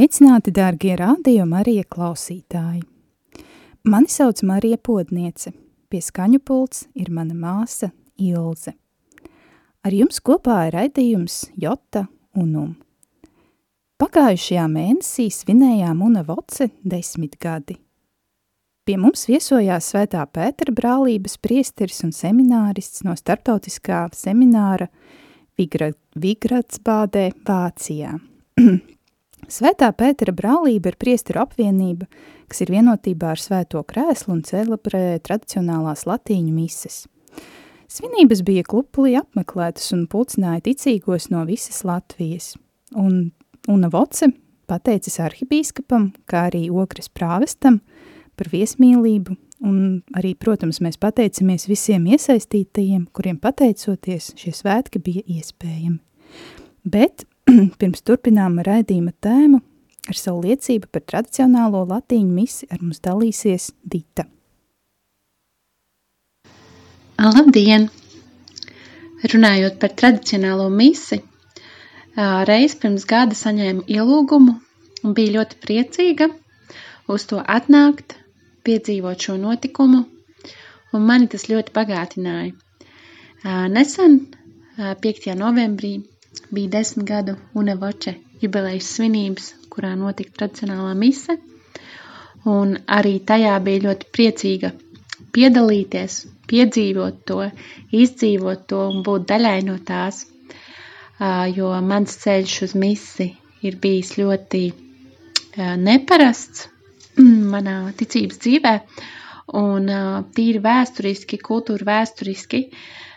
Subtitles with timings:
[0.00, 2.78] Sveicināti, dārgie radio Marija klausītāji!
[3.84, 5.50] Mani sauc Marija Podniece,
[5.92, 8.72] pie skaņu pults ir mana māsa Ilze.
[9.84, 12.70] Ar jums kopā ir raidījums Jota Unum.
[14.00, 17.76] Pagājušajā mēnesī svinējām Una Voce desmit gadi.
[18.88, 24.88] Pie mums viesojās Svētā Pētera brālības priesteris un seminārists no starptautiskā semināra
[25.60, 28.16] Vigratsbādē, Vācijā.
[29.48, 32.06] Svētā Pētera brālība ir priesteru apvienība,
[32.50, 37.04] kas ir vienotībā ar svēto krēslu un celebrē tradicionālās latīņu mises.
[37.90, 42.52] Svinības bija klupuļi apmeklētas un pulcināja ticīgos no visas Latvijas.
[42.94, 43.32] Un
[43.70, 44.30] Una Voce
[44.70, 47.80] pateicis arhibīskapam, kā arī Okres prāvestam
[48.38, 49.34] par viesmīlību,
[49.66, 49.80] un
[50.16, 55.98] arī, protams, mēs pateicamies visiem iesaistītajiem, kuriem pateicoties šie svētki bija iespējami.
[56.86, 57.26] Bet
[57.80, 59.60] pirms turpinām raidījuma tēmu,
[60.08, 64.26] ar savu liecību par tradicionālo latīņu misi ar mums dalīsies Dita.
[67.20, 67.90] Labdien!
[69.20, 71.18] Runājot par tradicionālo misi,
[72.48, 74.54] reiz pirms gada saņēmu ielūgumu
[75.04, 76.30] un biju ļoti priecīga
[77.12, 78.14] uz to atnākt,
[78.64, 80.06] piedzīvot šo notikumu,
[80.96, 82.54] un mani tas ļoti bagātināja.
[83.74, 84.16] Nesen,
[84.78, 85.28] 5.
[85.36, 85.92] novembrī,
[86.50, 91.36] bija desmit gadu Unevoče jubilejas svinības, kurā notika tradicionālā mise,
[92.48, 94.72] un arī tajā bija ļoti priecīga
[95.36, 96.20] piedalīties,
[96.50, 97.40] piedzīvot to,
[97.94, 100.24] izdzīvot to un būt daļai no tās,
[101.54, 103.28] jo mans ceļš uz misi
[103.66, 104.62] ir bijis ļoti
[105.84, 106.68] neparasts
[107.54, 108.74] manā ticības dzīvē,
[109.60, 109.90] un
[110.34, 112.64] tīri vēsturiski, kultūra vēsturiski,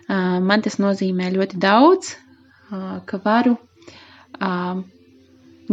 [0.10, 2.16] man tas nozīmē ļoti daudz,
[3.10, 3.56] ka varu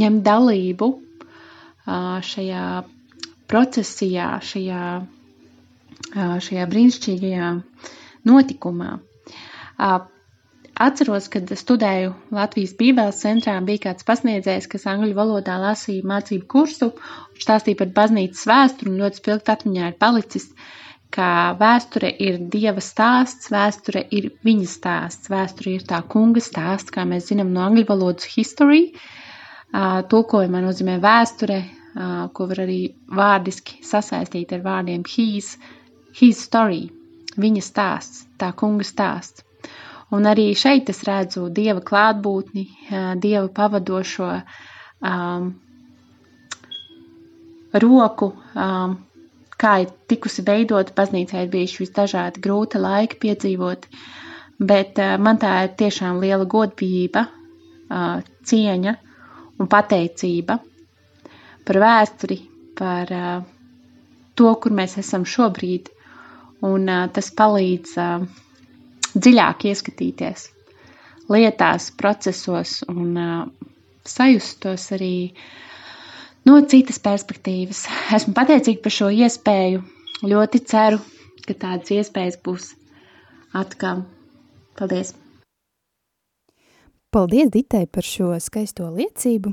[0.03, 0.89] ņemt dalību
[2.31, 2.65] šajā
[3.51, 4.83] procesijā, šajā,
[6.47, 7.51] šajā brīnišķīgajā
[8.31, 8.91] notikumā.
[10.81, 16.89] Atceros, kad studēju Latvijas Bībeles centrā, bija kāds pasniedzējs, kas angļu valodā lasīja mācību kursu,
[16.95, 20.63] un stāstīja par baznīcas vēsturi, un ļoti spilgt atmiņā ir palicis uh,
[21.15, 21.29] ka
[21.61, 27.29] vēsture ir dieva stāsts, vēsture ir viņa stāsts, vēsture ir tā kunga stāsts, kā mēs
[27.33, 28.83] zinām no angļu valodas history.
[30.13, 31.59] Tulkojumā nozīmē vēsture,
[32.35, 32.79] ko var arī
[33.21, 35.53] vārdiski sasaistīt ar vārdiem his,
[36.21, 36.85] his story,
[37.39, 39.45] viņa stāsts, tā kunga stāsts.
[40.11, 42.65] Un arī šeit es redzu dieva klātbūtni,
[43.23, 44.31] dieva pavadošo
[45.07, 45.53] um,
[47.85, 48.97] roku, um,
[49.61, 53.87] kā ir tikusi veidota baznīcā, ir bijuši visdažādi grūti laiki piedzīvot,
[54.73, 58.97] bet uh, man tā ir tiešām liela godbijība, uh, cieņa
[59.61, 60.59] un pateicība
[61.69, 62.39] par vēsturi,
[62.81, 63.33] par uh,
[64.35, 65.91] to, kur mēs esam šobrīd,
[66.65, 67.93] un tas palīdz
[69.17, 70.43] dziļāk ieskatīties
[71.33, 73.15] lietās, procesos un
[74.05, 75.45] sajust tos arī uh,
[76.49, 77.85] no citas perspektīvas.
[78.17, 79.83] Esmu pateicīga par šo iespēju.
[80.31, 81.01] Ļoti ceru,
[81.47, 82.71] ka tādas iespējas būs
[83.57, 84.05] atkal.
[84.79, 85.15] Paldies!
[87.11, 89.51] Paldies Ditai par šo skaisto liecību,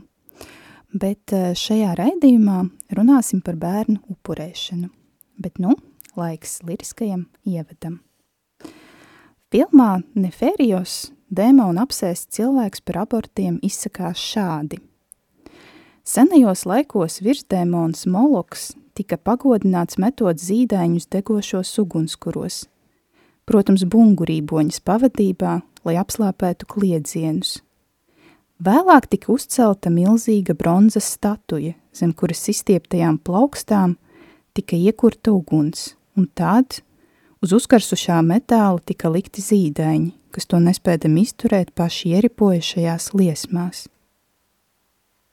[0.94, 2.60] bet eh, šajā raidījumā
[2.94, 4.92] runāsim par bērnu upurēšanu.
[5.42, 5.74] Bet nu,
[6.18, 8.02] laiks liriskajam ievadam.
[9.54, 14.84] Filmā Nefērijos dēmona apsēsts cilvēks par abortiem izsakās šādi–
[16.08, 22.62] Senajos laikos virsdēmons Moloks tika pagodināts metot zīdaiņus degošos ugunskuros,
[23.44, 27.58] protams, bungurīboņas pavadībā, lai apslāpētu kliedzienus.
[28.64, 33.98] Vēlāk tika uzcelta milzīga bronzas statuja, zem kuras izstieptajām plaukstām
[34.56, 36.80] tika iekurta uguns, un tad
[37.44, 43.90] uz uzkarsušā metāla tika likti zīdaiņi, kas to nespēdam izturēt paši ieripojušajās liesmās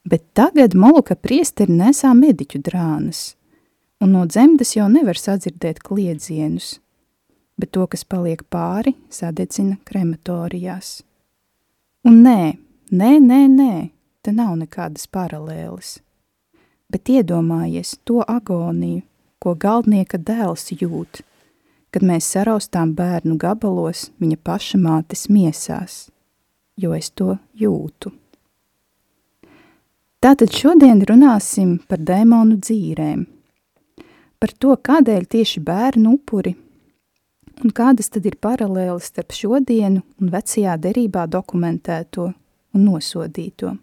[0.04, 3.34] bet tagad Moluka priesteri nesā mediķu drānas,
[4.00, 6.78] un no dzemdas jau nevar sadzirdēt kliedzienus.
[7.56, 11.02] bet to, kas paliek pāri, sadedzina krematorijās.
[12.04, 12.40] Un nē,
[12.90, 13.74] nē, nē, nē,
[14.22, 16.00] te nav nekādas paralēles.
[16.90, 19.04] Bet iedomājies to agoniju,
[19.38, 21.22] ko galdnieka dēls jūt,
[21.94, 26.08] kad mēs saraustām bērnu gabalos viņa paša mātes miesās,
[26.76, 28.12] jo es to jūtu.
[30.24, 33.26] Tātad šodien runāsim par dēmonu dzīrēm,
[34.40, 36.54] par to, kādēļ tieši bērnu upuri
[37.60, 43.74] un kādas tad ir paralēles starp šodienu un vecajā derībā dokumentēto un nosodīto.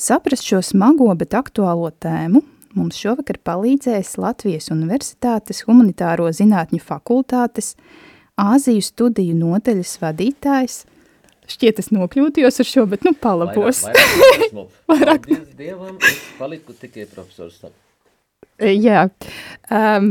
[0.00, 2.40] Saprast šo smago, bet aktuālo tēmu
[2.72, 7.74] mums šovakar palīdzēs Latvijas Universitātes Humanitāro zinātņu fakultātes
[8.40, 10.86] Āziju studiju nodaļas vadītājs.
[11.50, 13.84] Šķiet, es nokļūtījos ar šo, bet nu palabos.
[13.86, 15.28] Vairāk, vairāk, vairāk.
[15.58, 17.60] Dievam, es paliku tikai profesors.
[18.56, 19.08] Jā,
[19.68, 20.10] um,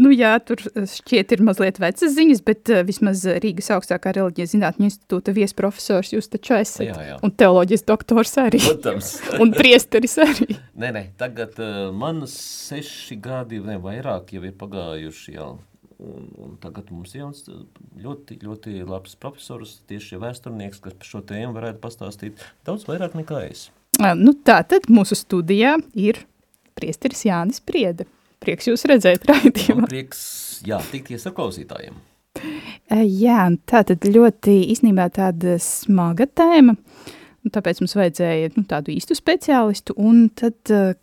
[0.00, 4.54] Nu, jā, tur eh, šķiet ir mazliet vecas ziņas, bet uh, vismaz Rīgas augstākā reliģijas
[4.54, 6.86] zinātņu institūta viesprofesors jūs taču esat.
[6.88, 7.18] Jā, jā.
[7.22, 8.62] Un teoloģijas doktors arī.
[8.64, 9.12] Protams.
[9.42, 10.56] un priesteris arī.
[10.80, 15.52] Nē, nē, tagad uh, man seši gadi vai vairāk jau ir pagājuši jau.
[16.02, 17.44] Un, un tagad mums ir jauns,
[18.02, 23.44] ļoti, ļoti labs profesors, tieši vēsturnieks, kas par šo tēmu varētu pastāstīt daudz vairāk nekā
[23.46, 23.68] es.
[24.18, 26.24] Nu, tā tad mūsu studijā ir
[26.74, 28.08] priesteris Jānis Priede.
[28.42, 29.86] Prieks jūs redzēt raidījumā.
[29.92, 30.22] Prieks,
[30.66, 32.00] jā, tikties ar klausītājiem.
[32.90, 36.74] Jā, tā tad ļoti īstenībā tāda smaga tēma,
[37.42, 40.58] un tāpēc mums vajadzēja nu, tādu īstu speciālistu, un tad,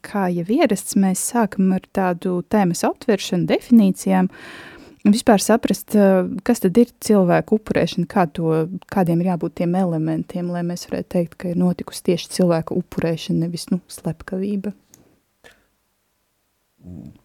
[0.06, 5.96] kā jau ierasts, mēs sākam ar tādu tēmas aptveršanu, definīcijām, un vispār saprast,
[6.44, 11.12] kas tad ir cilvēku upurēšana, kā to, kādiem ir jābūt tiem elementiem, lai mēs varētu
[11.16, 14.76] teikt, ka ir notikusi tieši cilvēku upurēšana, nevis, nu, slepkavība.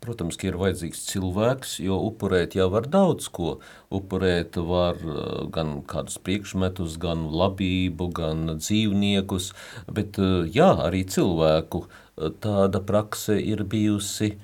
[0.02, 3.52] Protams, ka ir vajadzīgs cilvēks, jo upurēt jau var daudz ko.
[3.94, 9.52] Upurēt var eh, gan kādus priekšmetus, gan labību, gan dzīvniekus,
[9.94, 14.34] bet eh, jā, arī cilvēku eh, tāda prakse ir bijusi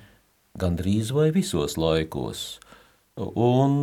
[0.61, 2.61] gandrīz vai visos laikos.
[3.21, 3.77] Un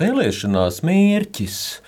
[0.00, 1.62] vēlēšanās mērķis–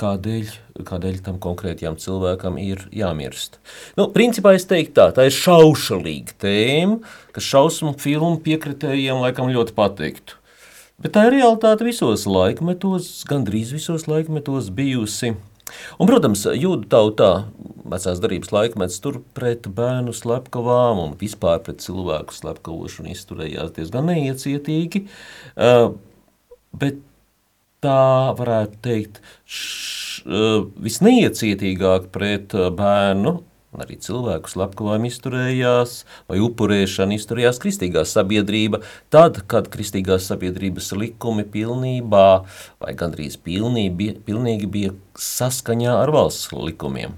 [0.00, 0.50] kādēļ,
[0.86, 3.58] kādēļ tam konkrētajam cilvēkam ir jāmirst.
[3.98, 7.00] Nu, principā es teiktu tā, tā ir šaušalīga tēma,
[7.36, 10.38] kas šausmu filmu piekritējiem laikam ļoti patiktu.
[11.00, 15.32] Bet tā ir realitāte visos laikmetos, gandrīz visos laikmetos bijusi.
[15.98, 17.30] Un, protams, jūdu tautā
[17.90, 25.06] vecās darbības laikmets tur pret bērnu slepkavām un vispār pret cilvēku slepkavošanu izturējās diezgan neiecietīgi,
[25.56, 25.92] uh,
[26.76, 27.00] bet
[27.84, 30.20] tā varētu teikt, š,
[30.84, 33.38] visneiecietīgāk pret bērnu.
[33.70, 38.80] Arī cilvēku slepkavām izturējās, vai upurēšana izturējās kristīgā sabiedrība,
[39.14, 42.26] tad, kad kristīgās sabiedrības likumi pilnībā
[42.82, 47.14] vai gandrīz pilnīgi, pilnīgi bija saskaņā ar valsts likumiem.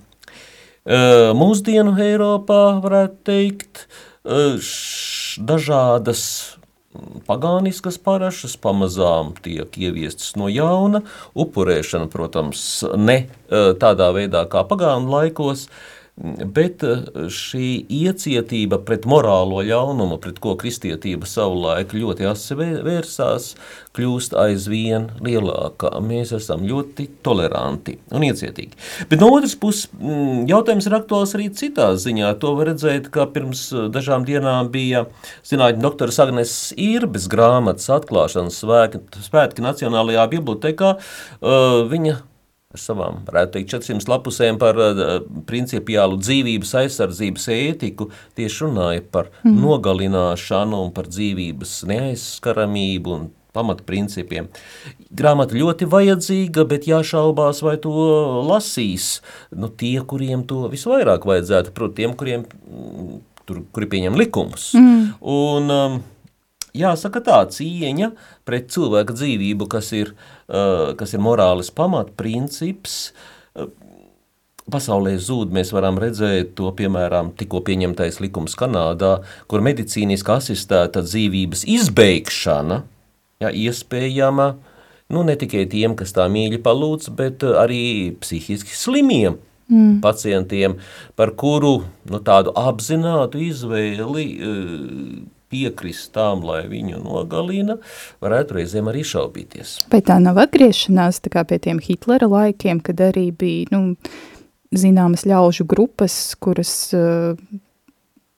[1.39, 3.87] Mūsdienu Eiropā varētu teikt,
[5.41, 6.27] dažādas
[7.25, 11.01] pagāniskas parašas pamazām tiek ieviestas no jauna.
[11.33, 15.71] Upurēšana, protams, ne tādā veidā kā pagānu laikos,
[16.21, 23.47] Bet eh, šī iecietība pret morālo ļaunumu, pret ko kristietība savulaik ļoti asi vērsās,
[23.97, 25.89] kļūst aizvien lielāka.
[26.05, 28.77] Mēs esam ļoti toleranti un iecietīgi.
[29.09, 32.35] Bet no otras puses, mm, jautājums ir aktuāls arī citā ziņā.
[32.45, 35.07] To var redzēt, ka pirms eh, dažām dienām bija
[35.49, 39.01] zinātņu doktora Agnes Irbes grāmatas atklāšanas svētki,
[39.31, 40.93] svētki Nacionālajā bibliotekā.
[41.41, 42.21] Uh, viņa
[42.73, 45.03] ar savām, varētu teikt, 400 lapusēm par uh,
[45.49, 49.59] principiālu dzīvības aizsardzības ētiku, tieši runāja par mm.
[49.61, 54.49] nogalināšanu un par dzīvības neaizskaramību un pamatprincipiem.
[55.13, 57.93] Grāmata ļoti vajadzīga, bet jāšaubās, vai to
[58.49, 59.19] lasīs
[59.53, 64.71] nu, tie, kuriem to visvairāk vajadzētu, proti tiem, kuriem, mm, tur, kuri pieņem likumus.
[64.79, 65.05] Mm.
[65.35, 65.99] Un, um,
[66.73, 68.15] jāsaka tā, cieņa
[68.49, 72.97] pret cilvēka dzīvību, kas ir, uh, kas ir morālis pamatprincips,
[73.55, 73.71] uh,
[74.71, 79.17] pasaulē zūd, mēs varam redzēt to, piemēram, tikko pieņemtais likums Kanādā,
[79.51, 82.83] kur medicīniski asistēta dzīvības izbeigšana,
[83.43, 84.53] ja, iespējama,
[85.13, 87.83] nu, ne tikai tiem, kas tā mīļi palūdz, bet arī
[88.23, 89.99] psihiski slimiem mm.
[90.05, 90.79] pacientiem,
[91.19, 94.29] par kuru nu, tādu apzinātu izvēli
[95.53, 97.79] piekrist tam, lai viņu nogalina,
[98.25, 99.83] varētu reizēm arī šaubīties.
[99.93, 103.97] Vai tā nav atgriešanās tā kā pie tiem Hitlera laikiem, kad arī bija, nu,
[104.73, 107.37] zināmas ļaužu grupas, kuras uh,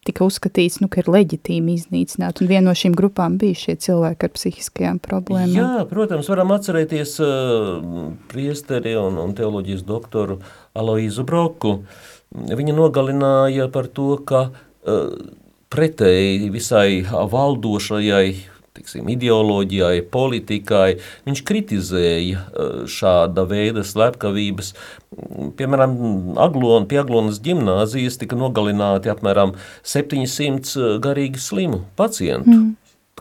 [0.04, 4.28] tika uzskatīts, nu, ka ir leģitīmi iznīcināt, un viena no šīm grupām bija šie cilvēki
[4.28, 5.54] ar psihiskajām problēmām.
[5.56, 10.40] Jā, protams, varam atcerēties uh, priesteri un, un teoloģijas doktoru
[10.76, 11.78] Aloīzu Broku.
[12.34, 15.08] Viņa nogalināja par to, ka uh,
[15.74, 20.98] pretēji visai valdošajai tiksim, ideoloģijai, politikai.
[21.28, 24.72] Viņš kritizēja eh, šāda veida slepkavības.
[25.58, 25.98] Piemēram,
[26.42, 29.54] Aglon, pie Aglonas ģimnāzijas tika nogalināti apmēram
[29.86, 32.54] 700 garīgi slimu pacientu.
[32.54, 32.72] Mm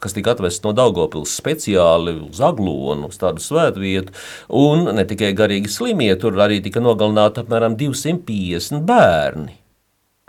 [0.03, 4.11] kas tika atvests no Daugopils speciāli uz Aglonu, uz tādu svētvietu,
[4.51, 9.62] un ne tikai garīgi slimie, tur arī tika nogalināti apmēram 250 bērni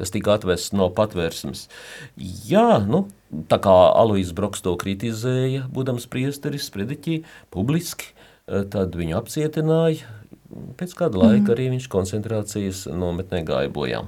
[0.00, 1.68] kas tika atvests no patvērsmes.
[2.48, 3.04] Jā, nu,
[3.50, 7.22] tā kā Alois Broks to kritizēja, būdams priesteris, prediķī,
[7.54, 10.20] publiski, eh, tad viņu apcietināja.
[10.78, 11.52] Pēc kāda laika mm.
[11.54, 14.02] arī viņš koncentrācijas nometnē gāja bojā.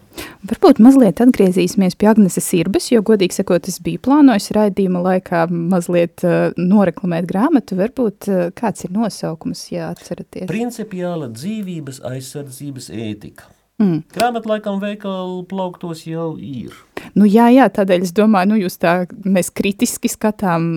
[0.46, 6.22] Varbūt mazliet atgriezīsimies pie Agneses Irbes, jo, godīgi sakot, es biju plānojis raidījuma laikā mazliet
[6.28, 7.80] uh, noreklamēt grāmatu.
[7.80, 10.46] Varbūt uh, kāds ir nosaukums, ja atceraties?
[10.52, 13.50] Principiāla dzīvības aizsardzības ētika.
[13.76, 14.06] Mm.
[14.08, 16.72] Grāmatā laikam veikalu plauktos jau ir.
[17.12, 20.68] Nu, jā, jā, tādēļ es domāju, nu, jūs tā, mēs kritiski skatām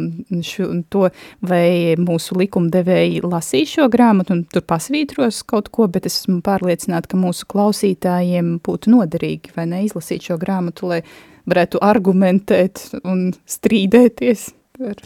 [0.44, 1.06] šo, to,
[1.40, 7.08] vai mūsu likumdevēji lasīs šo grāmatu un tur pasvītros kaut ko, bet es esmu pārliecināta,
[7.14, 11.00] ka mūsu klausītājiem būtu noderīgi, vai neizlasīt šo grāmatu, lai
[11.48, 15.00] varētu argumentēt un strīdēties par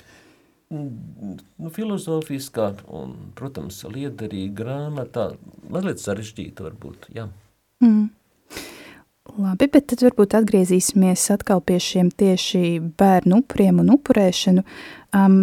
[0.73, 5.29] nu, filozofiskā un, protams, liederīga grāmata,
[5.69, 7.29] mazliet sarežģīta varbūt, jā.
[7.83, 8.09] Mm.
[9.33, 14.61] Labi, bet tad varbūt atgriezīsimies atkal pie šiem tieši bērnu upuriem un upurēšanu.
[15.17, 15.39] Um,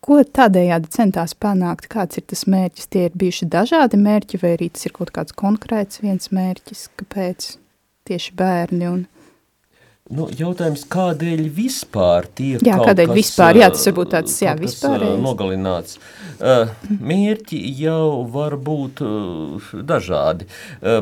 [0.00, 1.90] ko tādējādi centās panākt?
[1.92, 2.88] Kāds ir tas mērķis?
[2.92, 7.50] Tie ir bijuši dažādi mērķi, vai arī tas ir kaut kāds konkrēts viens mērķis, kāpēc
[8.08, 9.04] tieši bērni un
[10.06, 15.02] Nu, jautājums, kādēļ vispār tiek jā, kādēļ kas, vispār, jā, tas varbūt tāds, jā, vispār
[15.18, 15.98] nogalināts.
[17.10, 19.02] Mērķi jau var būt
[19.88, 20.46] dažādi,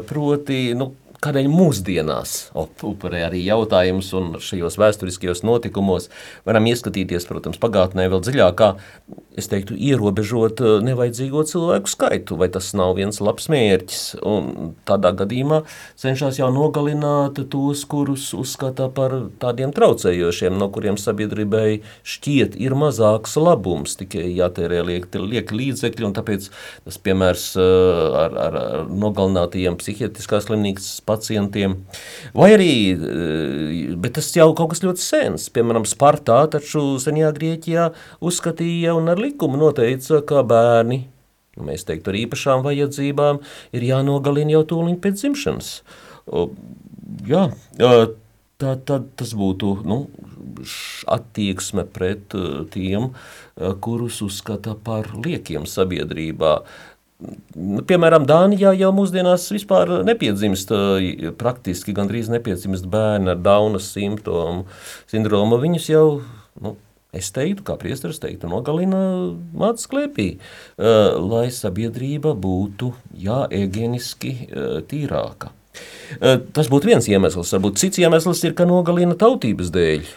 [0.09, 6.11] proti, nu, kādēļ mūsdienās upurē arī jautājums un šajos vēsturiskajos notikumos
[6.47, 8.75] varam ieskatīties, protams, pagātnē vēl dziļākā,
[9.39, 14.03] es teiktu, ierobežot eh, nevajadzīgo cilvēku skaitu, vai tas nav viens labs mērķis.
[14.25, 15.63] Un tādā gadījumā
[16.01, 23.37] cenšas jau nogalināt tos, kurus uzskata par tādiem traucējošiem, no kuriem sabiedrībai šķiet ir mazāks
[23.41, 26.49] labums, tikai jātērē liek, liek līdzekļi, un tāpēc
[26.87, 31.79] tas piemērs eh, ar, ar, ar nogalinātajiem psihiatriskās slimnīcas pacientiem.
[32.35, 37.89] Vai arī, eh, bet tas jau kaut kas ļoti sens, piemēram, Spartā, taču senajā Grieķijā
[38.21, 41.05] uzskatīja un ar likumu noteica, ka bērni,
[41.57, 43.41] nu, mēs teiktu ar īpašām vajadzībām,
[43.73, 45.71] ir jānogalina jau tūliņ pēc dzimšanas.
[47.29, 50.07] Jā, tā, tad tas būtu nu,
[51.11, 52.35] attieksme pret
[52.75, 53.11] tiem,
[53.85, 56.55] kurus uzskata par liekiem sabiedrībā.
[56.63, 56.94] Nu,
[57.89, 60.73] piemēram, Dānijā jau mūsdienās vispār nepiedzimst,
[61.41, 64.65] praktiski gandrīz nepiedzimst bērni ar Daunas simptomu
[65.11, 65.59] sindromu.
[65.63, 66.07] Viņus jau,
[66.63, 66.75] nu,
[67.15, 69.01] es teiktu, kā priesteris teiktu, nogalina
[69.55, 70.29] mātes klēpī,
[70.79, 72.91] lai sabiedrība būtu,
[73.23, 74.35] jā, egieniski
[74.91, 75.53] tīrāka.
[76.55, 80.13] Tas būtu viens iemesls, varbūt cits iemesls ir, ka nogalina tautības dēļ.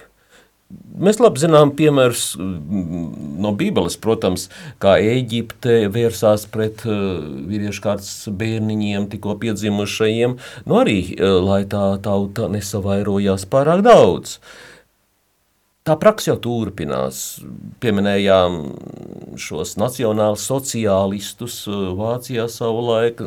[0.98, 3.08] Mēs labi zinām piemērus mm,
[3.44, 4.48] no Bībeles, protams,
[4.82, 11.92] kā Eģipte vērsās pret uh, vīriešu kārtas bērniņiem, tikko piedzimušajiem, nu arī, uh, lai tā
[12.04, 14.40] tauta nesavairojās pārāk daudz.
[15.88, 17.40] Tā praksa jau turpinās.
[17.80, 18.58] Pieminējām
[19.40, 23.22] šos nacionālus sociālistus uh, Vācijā savulaik.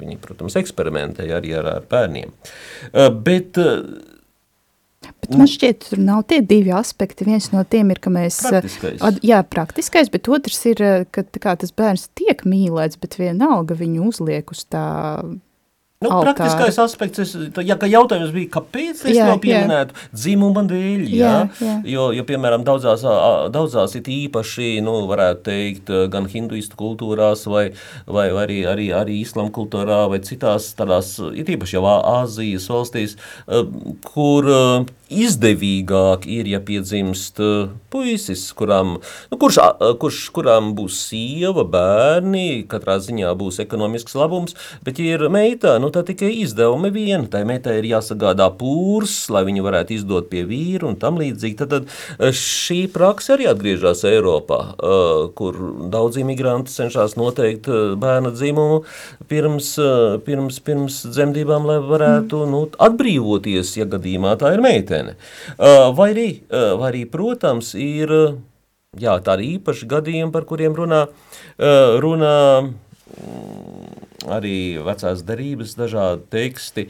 [0.00, 2.32] Viņi, protams, eksperimentēja arī ar, ar bērniem.
[3.22, 3.60] Bet
[5.00, 7.24] Bet man šķiet, tur nav tie divi aspekti.
[7.28, 8.40] Viens no tiem ir, ka mēs.
[8.44, 8.98] Praktiskais.
[9.04, 10.82] Ad, jā, praktiskais, bet otrs ir,
[11.14, 14.84] ka kā, tas bērns tiek mīlēts, bet vienalga viņu uzliek uz tā
[16.00, 16.30] Nu, altāri.
[16.32, 20.06] praktiskais aspekts, es, ja jautājums bija, kāpēc es jā, to pieminētu, jā.
[20.16, 21.74] dzimuma dēļ, jā, jā, jā.
[21.92, 23.04] Jo, jo, piemēram, daudzās,
[23.52, 27.66] daudzās ir īpaši, nu, varētu teikt, gan hinduistu kultūrās, vai,
[28.08, 33.18] vai, vai arī, arī, arī islam kultūrā, vai citās tādās, ir īpaši jau Āzijas valstīs,
[34.08, 34.48] kur
[35.10, 37.40] izdevīgāk ir, ja piedzimst
[37.90, 39.58] puisis, kuram, nu, kurš,
[40.00, 45.89] kurš, kuram būs sieva, bērni, katrā ziņā būs ekonomisks labums, bet ja ir meita, nu,
[45.90, 47.26] nav tā tikai izdevumi viena.
[47.30, 51.56] Tai meitai ir jāsagādā pūrs, lai viņi varētu izdot pie vīru un tam līdzīgi.
[51.58, 54.60] Tad, tad šī praksa arī atgriežas Eiropā,
[55.38, 55.58] kur
[55.92, 57.68] daudz imigranti cenšas noteikt
[58.00, 58.82] bērna dzimumu
[59.30, 59.72] pirms,
[60.26, 62.52] pirms, pirms dzemdībām, lai varētu mm.
[62.54, 65.16] nu, atbrīvoties, ja gadījumā tā ir meitene.
[65.58, 68.14] Vai arī, vai arī protams, ir
[69.00, 71.04] jā, tādi īpaši gadījumi, par kuriem runā,
[72.04, 72.36] runā
[74.28, 76.86] arī vecās derības dažādi teksti,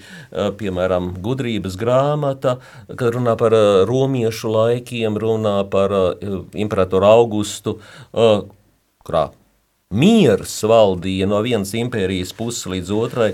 [0.60, 2.56] piemēram, gudrības grāmata,
[2.88, 3.54] kad runā par
[3.88, 5.94] romiešu laikiem, runā par
[6.54, 7.76] imperatoru Augustu,
[9.06, 9.28] kurā
[9.90, 13.32] miers valdīja no vienas impērijas puses līdz otrai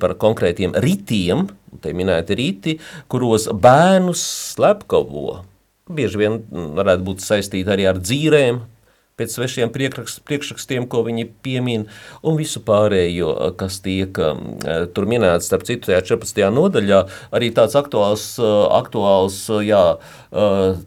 [0.00, 1.48] par konkrētiem ritiem,
[1.84, 2.78] te minēti riti,
[3.12, 4.22] kuros bērnus
[4.54, 5.42] slepkavo.
[5.92, 6.40] Bieži vien
[6.76, 8.60] varētu būt saistīti arī ar dzīrēm,
[9.18, 11.86] pēc svešiem priekšrakstiem, ko viņi piemin,
[12.22, 14.14] un visu pārējo, kas tiek
[14.94, 16.44] tur minēts, starp citu, tajā 14.
[16.54, 17.00] nodaļā,
[17.34, 19.82] arī tāds aktuāls, aktuāls jā,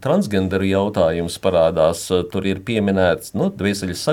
[0.04, 2.06] transgenderu jautājums parādās.
[2.32, 4.06] Tur ir pieminēts nu, dvēseļas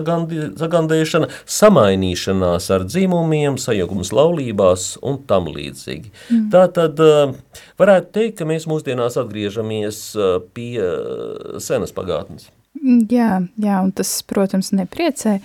[0.58, 6.12] sagandēšana, samainīšanās ar dzimumiem, sajukums laulībās un tam līdzīgi.
[6.28, 6.44] Mm.
[6.54, 7.00] Tā tad
[7.78, 10.04] varētu teikt, ka mēs mūsdienās atgriežamies
[10.56, 10.72] pie
[11.62, 12.50] senas pagātnes.
[12.84, 15.38] Jā, jā, un tas, protams, nepriecē.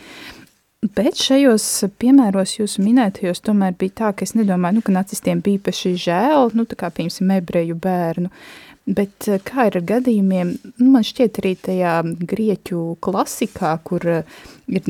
[0.83, 1.65] Bet šajos
[2.01, 6.51] piemēros jūsu minētajos tomēr bija tā, ka es nedomāju, nu, ka nacistiem bija īpaši žēl,
[6.57, 8.31] nu, tā kā, piemēram, ebreju bērnu.
[8.83, 10.49] Bet eh, kā ir ar gadījumiem,
[10.81, 14.89] nu, man šķiet arī tajā grieķu klasikā, kur eh, ir,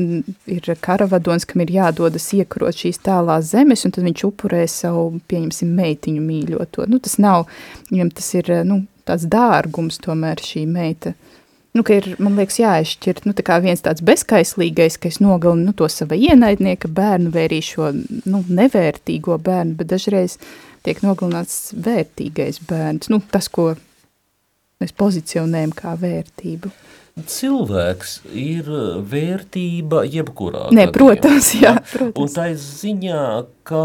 [0.50, 5.70] ir karavadons, kam ir jādodas iekarot šīs tālās zemes, un tad viņš upurē savu, pieņemsim,
[5.78, 6.88] meitiņu mīļoto.
[6.90, 7.46] Nu, tas nav,
[7.92, 11.14] viņam tas ir, eh, nu, tāds dārgums tomēr šī meita.
[11.14, 11.33] Uh,
[11.74, 15.88] nu, ir, man liekas, jāizšķir nu, tā viens tāds bezskaislīgais, ka es nogalinu nu, to
[15.90, 20.38] sava ienaidnieka bērnu vai arī šo nu, nevērtīgo bērnu, bet dažreiz
[20.86, 23.72] tiek nogalināts vērtīgais bērns, nu, tas, ko
[24.82, 26.70] mēs pozicionējam kā vērtību.
[27.30, 28.68] Cilvēks ir
[29.10, 30.94] vērtība jebkurā gadījumā.
[30.96, 32.18] Protams, jā, protams.
[32.18, 33.26] Un tā ir ziņā,
[33.66, 33.82] ka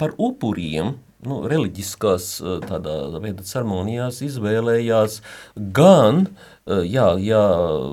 [0.00, 0.94] par upuriem
[1.26, 2.32] nu, reliģiskās
[2.66, 5.20] tādā veidā ceremonijās izvēlējās
[5.76, 6.26] gan
[6.62, 7.42] Eh, jā, jā,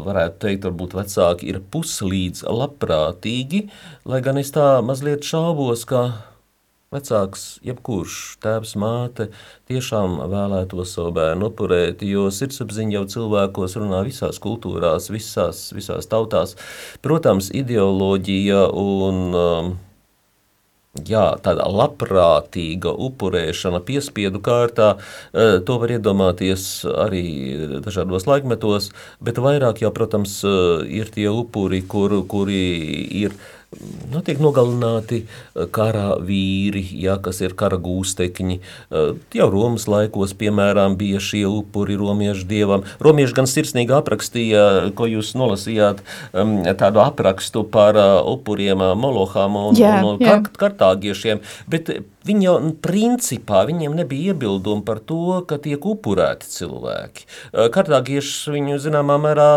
[0.06, 3.64] varētu teikt, varbūt vecāki ir puslīdz labprātīgi,
[4.06, 6.04] lai gan es tā mazliet šaubos, ka
[6.94, 9.32] vecāks, jebkurš tēvs, māte,
[9.72, 16.54] tiešām vēlētos savu bērnu upurēt, jo sirdsapziņa jau cilvēkos runā visās kultūrās, visās, visās tautās.
[17.02, 19.76] Protams, ideoloģija un um,
[20.98, 24.96] jā, tāda labprātīga upurēšana piespiedu kārtā,
[25.34, 27.24] e, to var iedomāties arī
[27.86, 28.90] dažādos laikmetos,
[29.22, 30.56] bet vairāk jau, protams, e,
[31.02, 32.64] ir tie upuri, kur, kuri
[33.22, 33.38] ir
[34.10, 38.58] nu, tiek nogalināti eh, kara vīri, ja, kas ir kara gūstekņi.
[38.60, 42.86] Eh, jau Romas laikos, piemēram, bija šie upuri romiešu dievam.
[43.04, 44.64] Romieši gan sirsnīgi aprakstīja,
[44.98, 46.02] ko jūs nolasījāt,
[46.80, 50.40] tādu aprakstu par eh, upuriem Molohām un, jā, un jā.
[50.60, 51.94] kartāgiešiem, bet
[52.28, 57.26] Viņi jau principā viņiem nebija iebildumi par to, ka tiek upurēti cilvēki.
[57.76, 59.50] Kartāgieši viņu zināmā mērā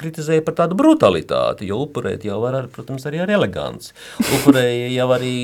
[0.00, 3.94] kritizēja par tādu brutalitāti, jo upurēt jau var, protams, arī ar eleganci.
[4.40, 5.34] Upurēja jau arī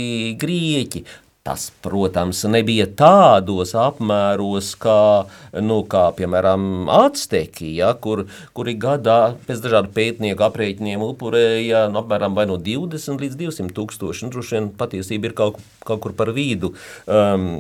[0.43, 1.05] grieķi.
[1.51, 5.25] Tas, protams, nebija tādos apmēros, kā,
[5.59, 8.23] nu, kā piemēram, Acteki, ja, kur,
[8.55, 9.17] kuri gadā
[9.49, 14.29] pēc dažādu pētnieku aprēķiniem upurēja nu, apmēram no 20 līdz 200 tūkstoši.
[14.29, 17.51] Nu, droši vien patiesība ir kaut, kaut kur par vidu um,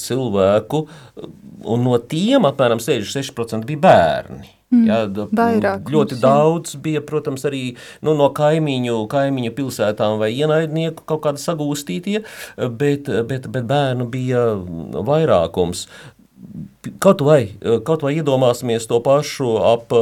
[0.00, 0.86] cilvēku,
[1.68, 4.54] un no tiem apmēram 66% bija bērni.
[4.74, 7.62] Mm, Jā, vairāk, ļoti mums, daudz bija, protams, arī
[8.04, 12.24] nu, no kaimiņu, kaimiņu pilsētām vai ienaidnieku kaut kāda sagūstītie,
[12.80, 14.46] bet, bet, bet bērnu bija
[15.06, 15.86] vairākums.
[17.00, 17.54] Kaut vai,
[17.88, 19.94] kaut vai iedomāsimies to pašu ap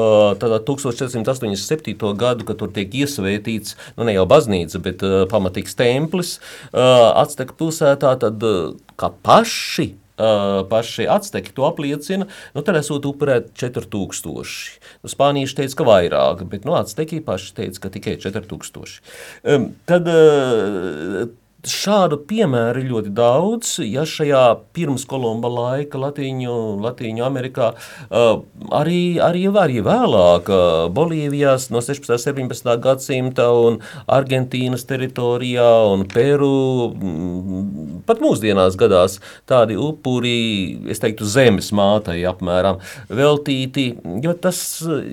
[0.43, 1.95] 1487.
[2.19, 7.55] gadu, kad tur tiek iesvētīts, nu ne jau baznīca, bet uh, pamatīgs templis uh, Acteku
[7.61, 14.81] pilsētā, tad uh, kā paši uh, paši atsteki to apliecina, nu, tad esot upurēt 4000.
[15.03, 18.99] Nu, Spānieši teica, ka vairāk, bet nu, atsteki paši teica, ka tikai 4000.
[19.43, 21.31] Um, tad uh,
[21.63, 23.77] Šādu piemēru ir ļoti daudz.
[23.87, 24.43] Ja šajā
[24.75, 28.41] pirms kolumba laika Latīņu, Latīņu Amerikā uh,
[28.75, 32.11] arī, arī, arī vēlāk uh, Bolīvijās no 16.
[32.11, 32.73] un 17.
[32.83, 33.79] gadsimta un
[34.11, 36.51] Argentīnas teritorijā un Peru
[36.97, 43.93] mm, pat mūsdienās gadās tādi upuri, es teiktu, zemes mātai apmēram veltīti,
[44.25, 44.65] jo tas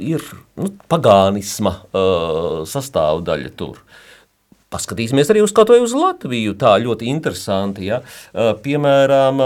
[0.01, 0.25] ir
[0.57, 3.83] nu, pagānisma uh, sastāvdaļa tur.
[4.69, 6.53] Paskatīsimies arī uz kaut ko uz Latviju.
[6.59, 7.87] Tā ļoti interesanti.
[7.89, 8.03] Ja?
[8.33, 9.41] Piemēram,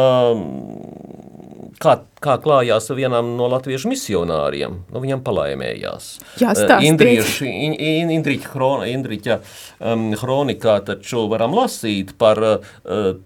[1.83, 4.81] kā, kā klājās vienam no latviešu misionāriem.
[4.91, 6.09] Nu, viņam palaimējās.
[6.41, 12.75] Jā, Indrieši, in, in, Indriķa, hron, Indriķa um, hronikā taču varam lasīt par uh,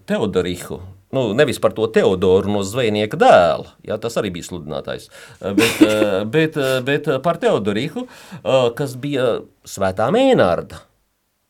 [0.08, 0.80] Teodorihu.
[1.14, 5.06] Nu, nevis par to Teodoru no zvejnieka dēla, jā, tas arī bija sludinātājs,
[5.56, 5.78] bet,
[6.34, 8.04] bet, bet par Teodorihu,
[8.76, 10.82] kas bija svētā mēnārda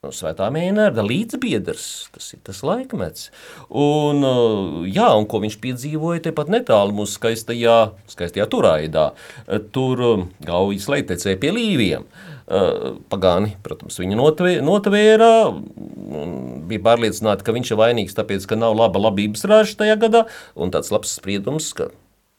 [0.09, 3.29] no Svētā Mēnērda līdzbiedrs, tas ir tas laikmets.
[3.69, 7.77] Un, uh, jā, un ko viņš piedzīvoja tepat netālu mūsu skaistajā,
[8.11, 9.11] skaistajā turaidā.
[9.75, 12.09] Tur um, gaujas leitecē pie līviem.
[13.13, 14.17] Pagāni, protams, viņu
[14.65, 15.33] notvēra,
[16.71, 20.23] bija pārliecināti, ka viņš ir vainīgs, tāpēc, ka nav laba labības raža tajā gadā,
[20.57, 21.91] un tāds labs spriedums, ka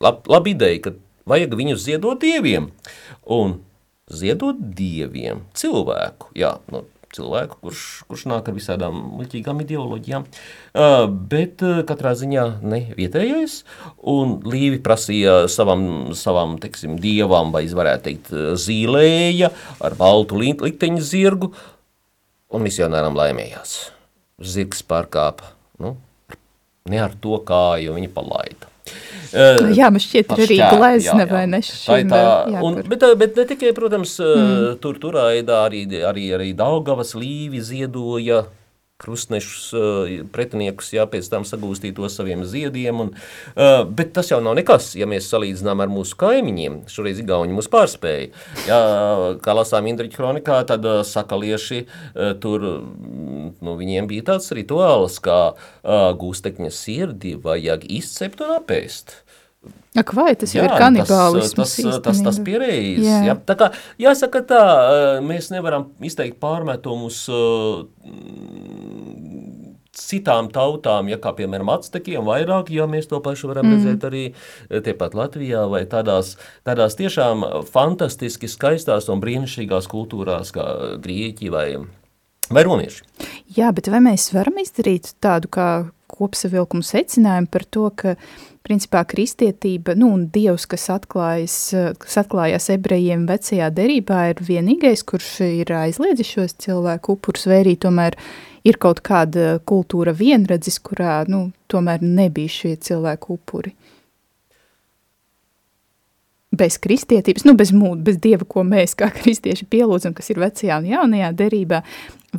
[0.02, 0.96] lab, laba ideja, ka
[1.30, 2.72] vajag viņus ziedot dieviem.
[3.30, 3.60] Un
[4.10, 11.64] ziedot dieviem cilvēku, jā, nu, cilvēku, kurš, kurš nāk ar visādām muļķīgām ideoloģijām, uh, bet
[11.66, 13.64] uh, katrā ziņā ne vietējais,
[14.50, 19.52] Līvi prasīja savam, savam teiksim, dievam, vai varētu teikt, zīlēja
[19.84, 21.52] ar baltu likteņu zirgu,
[22.50, 23.78] un misionāram laimējās.
[24.40, 25.96] Zirgs pārkāpa, nu,
[26.90, 28.69] ne ar to kāju viņa palaida.
[29.30, 33.38] Uh, jā, man šķiet, ir arī glezna vai ne šim, tā, jā, un, bet, bet
[33.38, 34.80] ne tikai, protams, mm.
[34.82, 38.44] tur turaidā arī, arī, arī Daugavas līvi ziedoja
[39.00, 39.70] krustnešus
[40.34, 43.14] pretiniekus, jā, pēc tam sagūstīt to saviem ziediem, un,
[43.96, 48.30] bet tas jau nav nekas, ja mēs salīdzinām ar mūsu kaimiņiem, šoreiz Igauņi mūs pārspēja,
[48.68, 48.82] jā,
[49.46, 51.86] kā lasām Indriķa kronikā, tad sakalieši
[52.44, 52.68] tur,
[53.64, 55.40] nu, viņiem bija tāds rituāls, kā
[56.20, 59.22] gūstekņa sirdi vajag izcept un apēst.
[59.98, 61.56] Ak, vai tas jā, ir kanibālisms?
[61.58, 63.04] Tas, tas, tas, tas pierējis.
[63.04, 63.20] Jā.
[63.28, 63.36] Jā.
[63.44, 64.62] Tā kā, jāsaka tā,
[65.26, 67.26] mēs nevaram izteikt pārmetumus
[70.00, 73.76] citām tautām, ja kā piemēram actekiem vairāk, ja mēs to pašu varam mm.
[73.76, 74.24] redzēt arī
[74.86, 76.36] tepat Latvijā vai tādās,
[76.68, 80.66] tādās tiešām fantastiski skaistās un brīnišķīgās kultūrās kā
[81.04, 81.68] Grieķi vai,
[82.48, 83.06] vai Romieši.
[83.58, 85.70] Jā, bet vai mēs varam izdarīt tādu kā
[86.20, 88.16] kopsavilkumu secinājumu par to, ka
[88.68, 91.58] principā kristietība, nu, un Dievs, kas atklājas,
[92.02, 97.78] kas atklājās ebrejiem vecajā derībā, ir vienīgais, kurš ir aizliedzis šos cilvēku upurus, vai arī
[97.82, 98.20] tomēr
[98.68, 103.74] ir kaut kāda kultūra vienredzis, kurā, nu, tomēr nebija šie cilvēku upuri.
[106.60, 110.80] Bez kristietības, nu, bez mūda, bez Dieva, ko mēs kā kristieši pielūdzam, kas ir vecajā
[110.82, 111.84] un jaunajā derībā,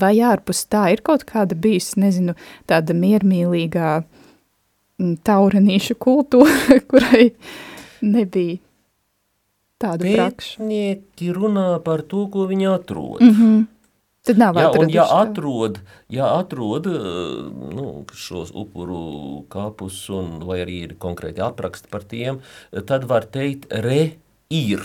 [0.01, 2.37] vai ārpus tā ir kaut kāda bijusi, nezinu,
[2.71, 3.93] tāda miermīlīgā
[5.27, 7.31] taurenīšu kultūra, kurai
[8.05, 8.61] nebija
[9.81, 10.59] tādu prakšu.
[10.61, 13.21] Pētnieki runā par to, ko viņi atrod.
[13.25, 13.61] Mm -hmm.
[14.27, 15.79] Tad nav ja, un ja atrod,
[16.13, 22.43] ja atrod nu, šos upuru kapus, un, vai arī ir konkrēti apraksti par tiem,
[22.91, 24.19] tad var teikt, re
[24.53, 24.85] ir,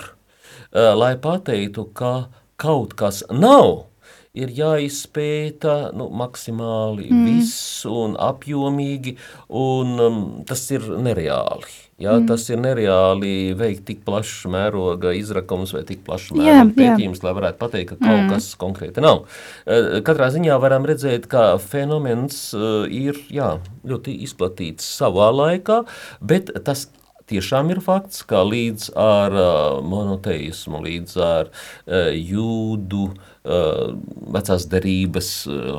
[0.72, 2.14] lai pateiktu, ka
[2.62, 3.90] kaut kas nav,
[4.36, 7.26] ir jāizpēta nu, maksimāli mm.
[7.28, 9.16] viss un apjomīgi,
[9.56, 11.85] un um, tas ir nereāli.
[11.96, 12.26] Jā, mm.
[12.28, 17.60] Tas ir nereāli veikt tik plašu mēroga izrakums vai tik plašu mēroga pētījums, lai varētu
[17.62, 18.34] pateikt, ka kaut mm.
[18.34, 19.22] kas konkrēti nav.
[19.64, 23.54] Eh, katrā ziņā varam redzēt, ka fenomens eh, ir jā,
[23.88, 25.86] ļoti izplatīts savā laikā,
[26.20, 26.90] bet tas
[27.32, 33.96] tiešām ir fakts, ka līdz ar uh, monoteismu, līdz ar uh, jūdu uh,
[34.36, 35.32] vecās derības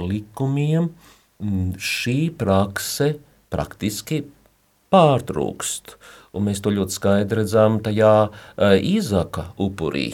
[0.09, 0.89] likumiem
[1.79, 3.13] šī prakse
[3.53, 4.25] praktiski
[4.95, 5.97] pārtrūkst.
[6.37, 8.15] Un mēs to ļoti skaidri redzam tajā
[8.61, 10.11] Īzaka upurī.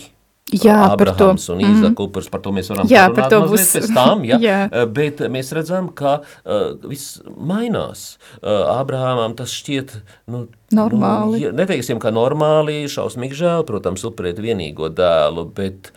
[0.53, 2.05] Jā, Abrahams un Īzaka mm.
[2.05, 3.71] upurs, par to mēs varam jā, par to būs.
[3.79, 4.37] pēc tam, ja?
[4.47, 4.59] jā.
[4.69, 8.19] Eh, bet mēs redzam, ka uh, viss mainās.
[8.43, 9.95] Uh, Abrahamam tas šķiet,
[10.33, 10.45] nu,
[10.77, 11.47] normāli.
[11.47, 15.93] Nu, neteiksim, ka normāli, šausmīgi žēl, protams, upurēt vienīgo dēlu, bet,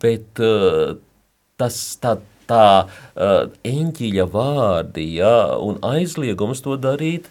[0.00, 0.96] bet uh,
[1.60, 2.16] tas tā
[2.48, 3.32] tā uh,
[3.66, 7.30] eņģeļa vārdi ja, un aizliegums to darīt,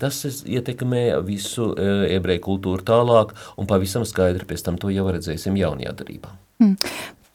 [0.00, 5.58] tas ietekmē visu uh, ebreju kultūru tālāk un pavisam skaidri pēc tam to jau redzēsim
[5.60, 6.34] jaunajā darībā.
[6.62, 6.76] Mm.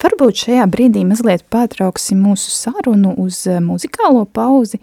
[0.02, 4.82] Varbūt šajā brīdī mazliet pārtrauksim mūsu sarunu uz muzikālo pauzi,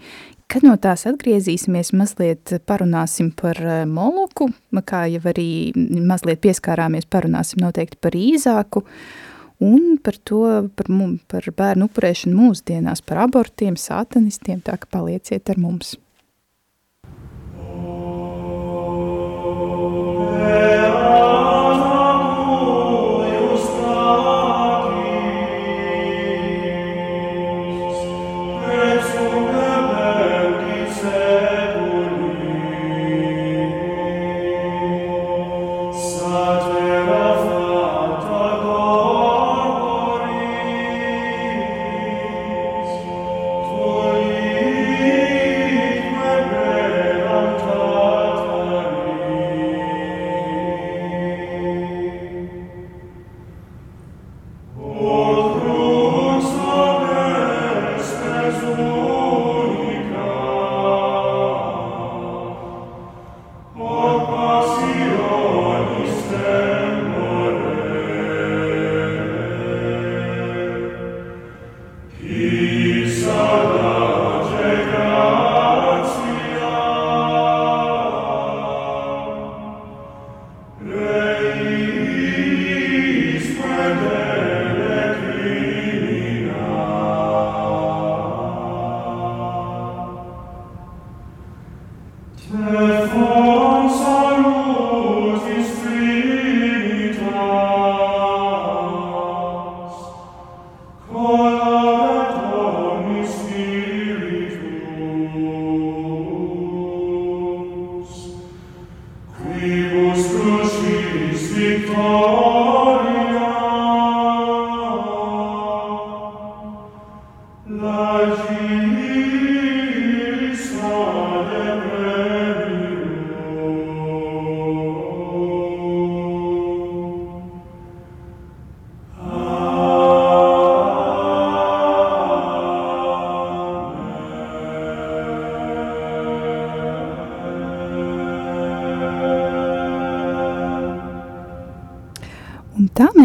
[0.49, 4.47] Kad no tās atgriezīsimies, mazliet parunāsim par Moloku,
[4.81, 5.45] kā jau arī
[5.77, 9.28] mazliet pieskārāmies, parunāsim noteikti par Īzāku, uh,
[9.59, 10.43] un par to,
[10.75, 10.91] par,
[11.31, 15.97] par bērnu upurēšanu mūsdienās, par abortiem, satanistiem, tā ka palieciet ar mums.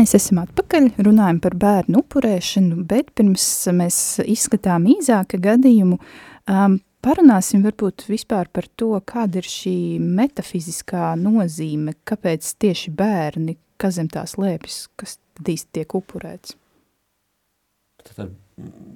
[0.05, 5.97] Mēs esam atpakaļ, runājam par bērnu upurēšanu, bet pirms mēs izskatām īzāka gadījumu,
[6.51, 13.97] um, parunāsim varbūt vispār par to, kāda ir šī metafiziskā nozīme, kāpēc tieši bērni, kas
[13.99, 16.57] zem tās lēpjas, kas tad īsti tiek upurēts.
[18.05, 18.35] Tad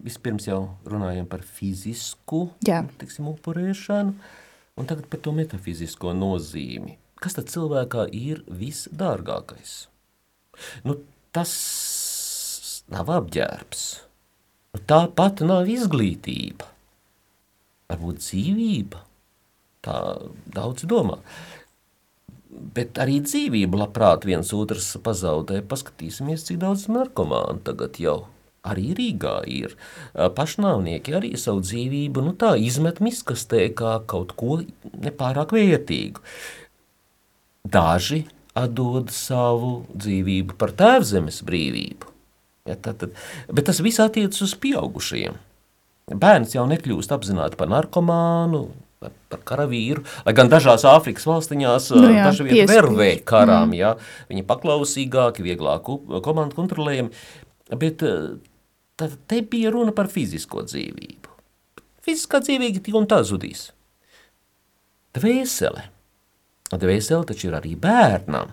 [0.04, 2.82] vispirms jau runājam par fizisku Jā.
[3.00, 4.16] tiksim, upurēšanu,
[4.78, 6.98] un tagad par to metafizisko nozīmi.
[7.18, 9.88] Kas tad cilvēkā ir visdārgākais?
[10.86, 10.98] Nu,
[11.34, 11.52] tas
[12.92, 13.84] nav apģērbs.
[14.74, 16.68] Nu, tā pat nav izglītība.
[17.88, 19.04] Varbūt dzīvība.
[19.84, 20.00] Tā
[20.52, 21.20] daudz domā.
[22.48, 25.60] Bet arī dzīvību labprāt viens otrs pazaudē.
[25.68, 28.18] Paskatīsimies, cik daudz narkomānu tagad jau
[28.68, 29.76] arī Rīgā ir.
[30.14, 34.60] Pašnāvnieki arī savu dzīvību nu tā izmet miskastē kā kaut ko
[35.04, 36.24] nepārāk vērtīgu.
[37.68, 38.24] Daži
[38.58, 42.14] atdod savu dzīvību par tēvzemes brīvību.
[42.68, 43.14] Ja, tad, tad,
[43.52, 45.38] bet tas viss attiecas uz pieaugušajiem.
[46.18, 48.66] Bērns jau nekļūst apzināti par narkomānu,
[48.98, 52.70] par karavīru, lai gan dažās Āfrikas valstiņās Nu jā, piespiež.
[52.70, 53.78] vervē karām, mm.
[53.78, 53.92] ja,
[54.30, 55.88] viņi paklausīgāki, vieglāk
[56.24, 57.12] komandu kontrolējami,
[57.78, 58.30] bet eh,
[58.98, 61.36] tad te bija runa par fizisko dzīvību.
[62.08, 63.68] Fiziskā dzīvība tik un tā zudīs.
[65.16, 65.86] Dvēsele.
[66.68, 68.52] Dvēsele taču ir arī bērnam.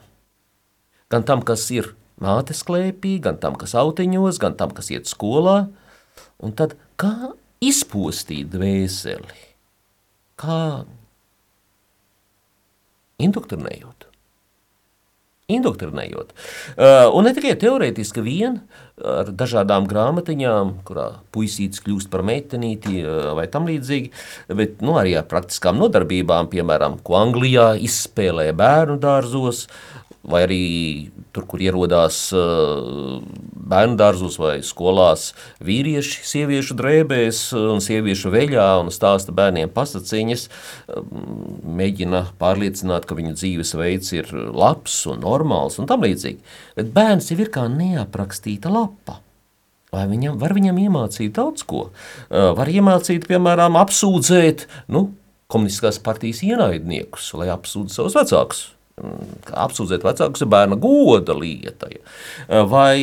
[1.11, 5.65] Gan tam, kas ir mātes klēpī, gan tam, kas autiņos, gan tam, kas iet skolā.
[6.39, 9.43] Un tad kā izpostīt dvēseli?
[10.39, 10.85] Kā
[13.19, 14.04] indoktrinējot?
[15.45, 16.31] Indoktrinējot.
[16.73, 18.55] Uh, un ne tikai teorētiski vien
[18.97, 21.03] ar dažādām grāmatiņām, kurā
[21.35, 24.09] puisītis kļūst par meitenīti uh, vai tam līdzīgi,
[24.57, 29.67] bet nu, arī ar praktiskām nodarbībām, piemēram, ko Anglijā izspēlē bērnu dārzos,
[30.29, 30.61] vai arī
[31.35, 35.29] tur, kur ierodās bērnu dārzos vai skolās
[35.65, 40.47] vīrieši sieviešu drēbēs un sieviešu veļā un stāsta bērniem pasaciņas,
[41.65, 46.41] mēģina pārliecināt, ka viņu dzīvesveids ir labs un normāls un tam līdzīgi.
[46.79, 49.21] Bet bērns jau ir kā neaprakstīta lapa.
[49.95, 51.89] Vai viņam, var viņam iemācīt daudz ko?
[52.29, 55.07] Var iemācīt, piemēram, apsūdzēt nu,
[55.51, 61.89] komunistiskās partijas ienaidniekus, lai apsūdz savus vecākus apsūdzēt vecākus ir bērna goda lieta.
[62.71, 62.99] Vai,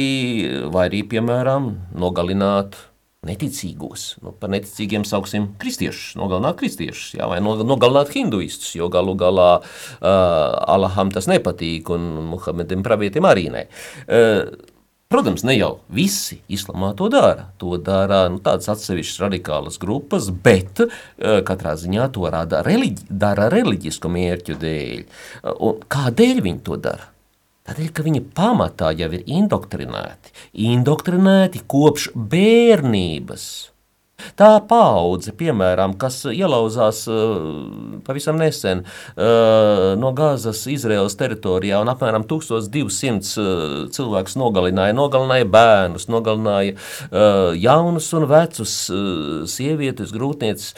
[0.73, 1.69] vai arī, piemēram,
[2.01, 2.79] nogalināt
[3.27, 4.17] neticīgos.
[4.25, 10.09] Nu, par neticīgiem sauksim kristiešus, nogalināt kristiešus, jā, vai nogalināt hinduistus, jo galu galā uh,
[10.75, 13.69] Allaham tas nepatīk un Muhamedim pravietim arī ne.
[14.09, 14.51] Uh,
[15.13, 17.51] Protams, ne jau visi islamā to dara.
[17.61, 23.51] To dara nu, tādas atsevišķas radikālas grupas, bet uh, katrā ziņā to rada reliģi, dara
[23.53, 25.03] reliģisku mērķu dēļ.
[25.03, 27.11] Uh, un kādēļ viņi to dara?
[27.69, 30.33] Tādēļ, ka viņi pamatā jau ir indoktrinēti.
[30.73, 33.45] Indoktrinēti kopš bērnības.
[34.39, 42.27] Tā paudze, piemēram, kas ielauzās uh, pavisam nesen uh, no Gāzes Izraels teritorijā un apmēram
[42.31, 46.75] 1200 uh, cilvēkus nogalināja, nogalināja bērnus, nogalināja
[47.59, 48.75] jaunus un vecus,
[49.51, 50.73] sievietes, grūtnieces.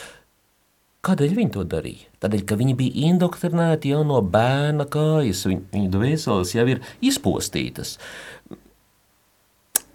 [1.04, 2.08] Kādēļ viņi to darīja?
[2.24, 7.98] Tādēļ, ka viņi bija indoktrinēti jau no bērna kājas, viņu, dvēseles jau ir izpostītas.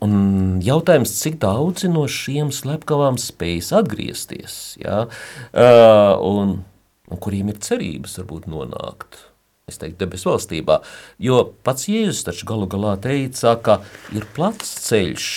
[0.03, 5.01] Un jautājums, cik daudzi no šiem slepkavām spējas atgriezties, ja?
[5.09, 6.53] uh, un,
[7.11, 9.19] un kuriem ir cerības varbūt nonākt,
[9.67, 10.79] es teiktu, debesu valstībā.
[11.19, 13.81] Jo pats Jēzus taču galu galā teica, ka
[14.15, 15.29] ir plats ceļš,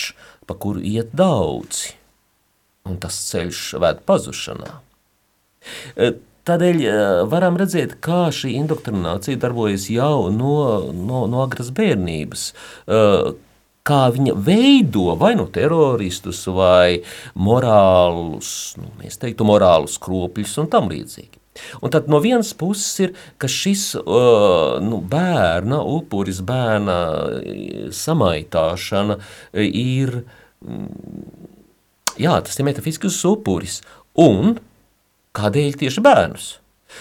[0.47, 1.97] pa kuru iet daudzi,
[2.87, 4.77] un tas ceļš ved pazušanā.
[5.95, 6.81] Uh, Tādēļ
[7.31, 10.57] varam redzēt, kā šī indoktrinācija darbojas jau no,
[10.91, 12.49] no, no agras bērnības,
[13.87, 17.03] kā viņa veido vai nu teroristus, vai
[17.35, 21.41] morālus, nu, mēs teiktu, morālus kropļus un tam līdzīgi.
[21.85, 26.97] Un tad no vienas puses ir, ka šis uh, nu, bērna upuris, bērna
[27.93, 29.19] samaitāšana
[29.61, 30.15] ir,
[32.17, 33.83] jā, tas ir metafizisks upuris.
[34.17, 34.55] Un
[35.33, 36.47] Kādēļ tieši bērnus?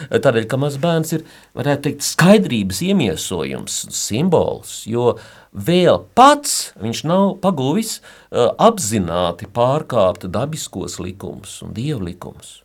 [0.09, 1.25] Tādēļ, ka mazs bērns ir,
[1.59, 5.11] varētu teikt, skaidrības iemiesojums, simbols, jo
[5.53, 12.63] vēl pats viņš nav paguvis uh, apzināti pārkāpt dabiskos likumus un dievu likumus.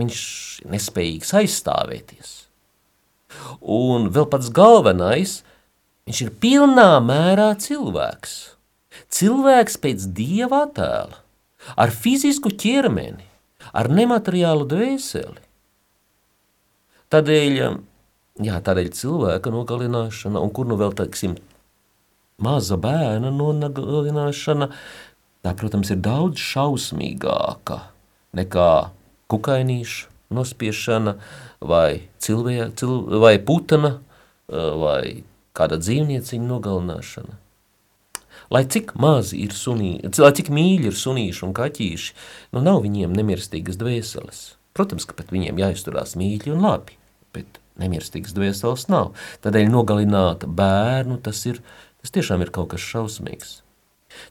[0.00, 0.20] Viņš
[0.64, 2.36] ir nespējīgs aizstāvēties.
[3.60, 5.40] Un vēl pats galvenais,
[6.08, 8.38] viņš ir pilnā mērā cilvēks.
[9.10, 11.20] Cilvēks pēc dieva attēla,
[11.78, 13.26] ar fizisku ķermeni,
[13.74, 15.38] ar nemateriālu dvēseli.
[17.10, 17.60] Tādēļ,
[18.46, 21.36] jā, tādēļ cilvēka nogalināšana, un kur nu vēl, teiksim,
[22.44, 24.70] maza bērna nogalināšana,
[25.44, 27.80] tā, protams, ir daudz šausmīgāka
[28.36, 28.70] nekā
[29.30, 31.16] kukainīša nospiešana
[31.60, 33.96] vai, cilvē, cil, vai putana
[34.50, 35.22] vai
[35.56, 37.38] kāda dzīvnieciņa nogalināšana.
[38.50, 42.14] Lai cik mazi ir sunīši, lai cik mīļi ir sunīši un kaķīši,
[42.56, 44.40] nu nav viņiem nemirstīgas dvēseles.
[44.74, 46.96] Protams, ka pret viņiem jāizturās mīļi un labi,
[47.34, 49.12] bet nemirstīgas dvēseles nav.
[49.44, 51.62] Tādēļ nogalināt bērnu tas, ir,
[52.00, 53.60] tas tiešām ir kaut kas šausmīgs.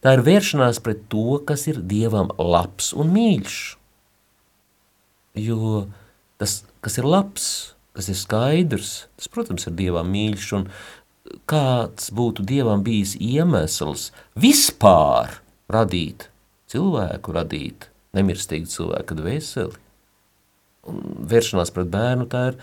[0.04, 3.60] Tā ir vēršanās pret to, kas ir Dievam labs un mīļš.
[5.40, 5.86] Jo
[6.42, 7.50] tas, kas ir labs,
[7.96, 10.68] kas ir skaidrs, tas, protams, ir Dievam mīļš, un
[11.50, 15.40] kāds būtu Dievam bijis iemesls vispār
[15.72, 16.30] radīt
[16.72, 19.86] cilvēku, radīt nemirstīgu cilvēku dvēseli.
[20.90, 22.56] Un vēršanās pret bērnu tā ir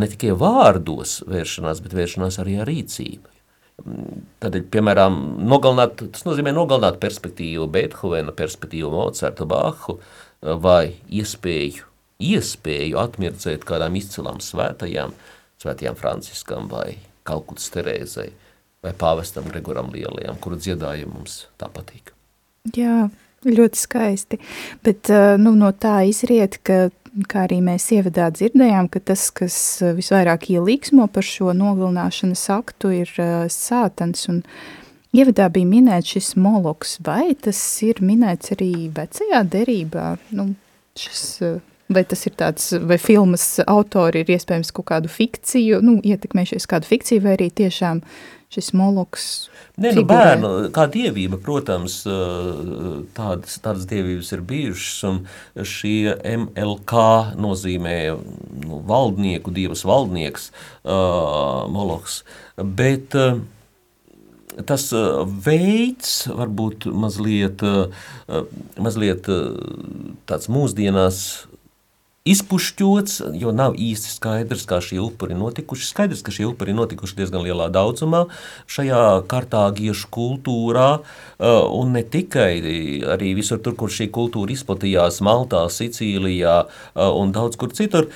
[0.00, 3.39] ne tikai vārdos vēršanās, bet vēršanās arī ar rīcību.
[4.40, 9.98] Tādēļ, piemēram, nogalināt, tas nozīmē nogalināt perspektīvu Beethovena, perspektīvu Mocarta, Bahu
[10.40, 11.90] vai iespēju
[12.20, 15.14] iespēju atmirdzēt kādām izcilām svētajām,
[15.60, 18.28] svētajām Franciskam vai Kalkutas Terēzai
[18.84, 22.14] vai pāvestam Gregoram Lielajam, kuru dziedājumu mums tā patīk.
[22.76, 23.08] Jā,
[23.44, 24.40] ļoti skaisti,
[24.84, 26.88] bet eh, nu, no tā izriet, ka,
[27.30, 29.56] kā arī mēs ievadā dzirdējām, ka tas, kas
[29.96, 34.42] visvairāk ielīgsmo par šo novilināšanas aktu, ir uh, sātans, un
[35.16, 40.52] ievadā bija minēts šis moloks, vai tas ir minēts arī vecajā derībā, nu,
[40.98, 41.58] šis uh,
[41.90, 46.86] Vai tas ir tāds, vai filmas autori ir iespējams kaut kādu fikciju, nu, ietekmējušies kādu
[46.86, 47.98] fikciju, vai arī tiešām
[48.50, 49.26] šis moloks
[49.80, 52.00] Nē, nu, bērnu, kā dievība, protams,
[53.16, 55.20] tādas, tādas dievības ir bijušas, un
[55.64, 57.04] šie MLK
[57.40, 57.96] nozīmē
[58.66, 60.50] nu, valdnieku, dievas valdnieks,
[60.84, 62.20] uh, moloks,
[62.60, 63.38] bet uh,
[64.68, 64.88] tas
[65.46, 67.62] veids varbūt mazliet,
[68.76, 69.30] mazliet
[70.28, 71.22] tāds mūsdienās
[72.28, 75.86] izpušķots, jo nav īsti skaidrs, kā šie upuri notikuši.
[75.88, 78.26] Skaidrs, ka šie upuri notikuši diezgan lielā daudzumā
[78.70, 82.52] šajā kartāgiešu kultūrā, uh, un ne tikai
[83.16, 88.10] arī visur tur, kur šī kultūra izplatījās, Maltā, Sicīlijā uh, un daudz kur citur.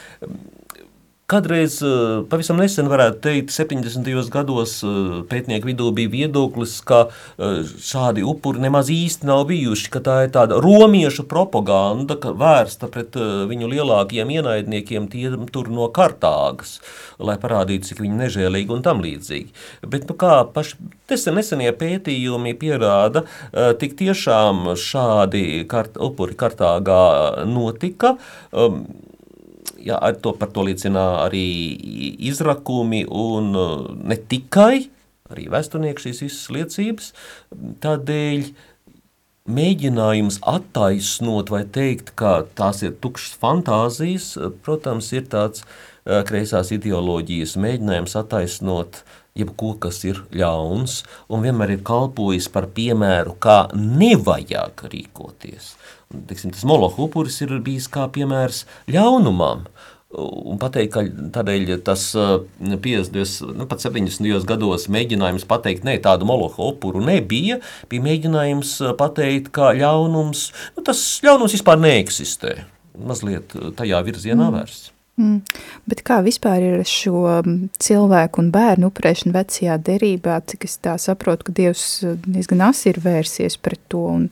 [1.24, 4.26] Kādreiz, eh, pavisam nesen, varētu teikt, 70.
[4.28, 10.02] gados eh, pētnieku vidū bija viedoklis, ka eh, šādi upuri nemaz īsti nav bijuši, ka
[10.04, 13.16] tā ir tāda romiešu propaganda, ka vērsta pret
[13.48, 16.74] viņu lielākajiem ienaidniekiem, tiem tur no Kartāgas,
[17.16, 19.48] lai parādītu, cik viņi nežēlīgi un tam līdzīgi.
[19.80, 20.76] Bet, nu kā paši
[21.08, 23.24] nesen, nesenie pētījumi pierāda,
[23.80, 28.18] tik tiešām šādi kart, upuri Kartāgā notika,
[28.52, 28.82] um,
[29.84, 31.46] jā, to, par to liecina arī
[32.30, 34.86] izrakumi un uh, ne tikai,
[35.32, 37.10] arī vēsturnieki šīs visas liecības.
[37.84, 38.46] Tādēļ
[39.54, 44.30] mēģinājums attaisnot vai teikt, ka tās ir tukšas fantāzijas,
[44.64, 49.04] protams, ir tāds uh, kreisās ideoloģijas mēģinājums attaisnot
[49.34, 55.74] jebko, kas ir ļauns, un vienmēr ir kalpojis par piemēru, kā nevajag rīkoties.
[56.28, 59.64] Tiksim, tas moloha upuris ir bijis kā piemērs ļaunumam,
[60.14, 61.04] un pateikt, ka
[61.34, 64.46] tādēļ tas 50, uh, nu, pat 70.
[64.48, 67.60] gados mēģinājums pateikt, ne, tādu moloha upuru nebija,
[67.90, 72.58] bija mēģinājums uh, pateikt, ka ļaunums, nu, tas ļaunums vispār neeksistē,
[72.98, 74.58] mazliet uh, tajā virzienā mm.
[74.58, 74.90] vērsts.
[75.14, 75.44] Mm.
[75.86, 80.96] Bet kā vispār ir šo mm, cilvēku un bērnu upurēšana vecajā derībā, cik es tā
[80.98, 81.86] saprotu, ka Dievs
[82.26, 84.28] diezgan asi ir vērsies pret to un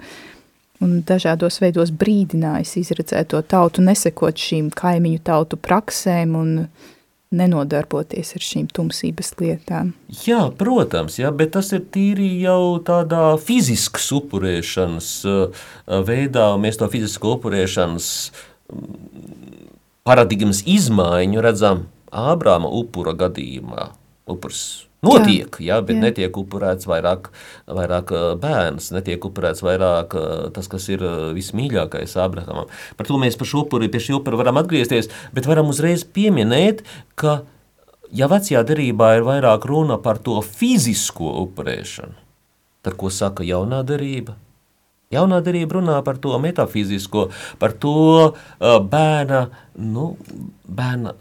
[0.82, 6.50] un dažādos veidos brīdinājis izredzēto tautu nesekot šīm kaimiņu tautu praksēm un
[7.32, 9.94] nenodarboties ar šīm tumsības lietām.
[10.26, 15.64] Jā, protams, jā, bet tas ir tīri jau tādā fiziskas upurēšanas uh,
[16.04, 18.12] veidā, un mēs to fizisku upurēšanas
[18.68, 19.66] mm,
[20.08, 23.86] paradigmas izmaiņu redzam Ābrāma upura gadījumā.
[24.28, 26.02] Upurs Notiek, jā, jā bet jā.
[26.04, 27.32] netiek upurēts vairāk,
[27.66, 30.14] vairāk bērns, netiek upurēts vairāk
[30.54, 31.02] tas, kas ir
[31.34, 32.68] vismīļākais Abrahamam.
[32.98, 36.84] Par to mēs par šo upuri, pie šī upura varam atgriezties, bet varam uzreiz pieminēt,
[37.18, 37.40] ka
[38.14, 42.14] ja vecajā derībā ir vairāk runa par to fizisko upurēšanu,
[42.86, 44.36] tad ko saka jaunā derība?
[45.12, 47.26] Jaunā derība runā par to metafizisko,
[47.60, 47.96] par to
[48.30, 49.42] uh, bērna,
[49.82, 50.12] nu,
[50.64, 51.12] bērna,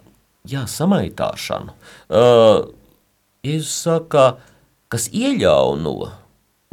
[0.48, 1.76] jā, samaitāšanu.
[2.08, 2.70] Uh,
[3.42, 4.24] Jēzus saka,
[4.94, 6.12] kas ieļauno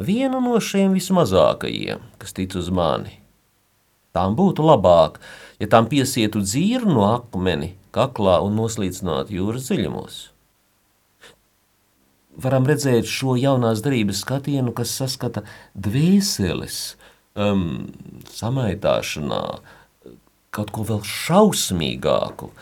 [0.05, 3.15] vienu no šiem vismazākajiem, kas tic uz mani.
[4.13, 5.17] Tām būtu labāk,
[5.57, 10.19] ja tām piesietu dzīru no akmeni kaklā un noslīcinātu jūras dziļumos.
[12.37, 15.41] varam redzēt šo jaunās darības skatienu, kas saskata
[15.73, 16.77] dvēseles
[17.35, 17.89] um,
[18.29, 19.41] samaitāšanā
[20.55, 22.53] kaut ko vēl šausmīgāku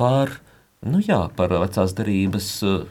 [0.00, 0.38] par,
[0.86, 2.86] nu jā, par vecās darības uh,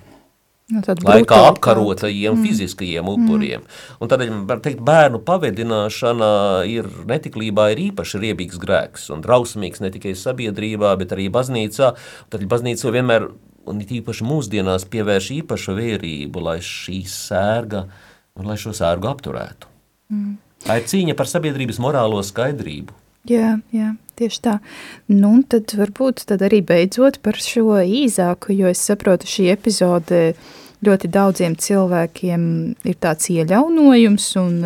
[0.66, 2.46] Nu, laikā apkarotajiem mm.
[2.48, 3.62] fiziskajiem upuriem.
[3.62, 3.98] Mm.
[4.02, 6.30] Un tādēļ, var teikt, bērnu pavedināšana
[6.66, 11.92] ir netiklībā ir īpaši riebīgs grēks un drausmīgs ne tikai sabiedrībā, bet arī baznīcā.
[12.34, 13.28] Tad baznīca vienmēr,
[13.70, 17.86] un īpaši mūsdienās, pievērš īpašu vērību, lai šī sērga,
[18.34, 19.70] un lai šo sērgu apturētu.
[20.10, 20.36] Mm.
[20.66, 23.05] Tā ir cīņa par sabiedrības morālo skaidrību.
[23.26, 24.60] Jā, jā, tieši tā.
[25.10, 30.36] Nu, un tad varbūt tad arī beidzot par šo īzāku, jo es saprotu, šī epizode
[30.86, 32.44] ļoti daudziem cilvēkiem
[32.86, 34.60] ir tāds ieļaunojums un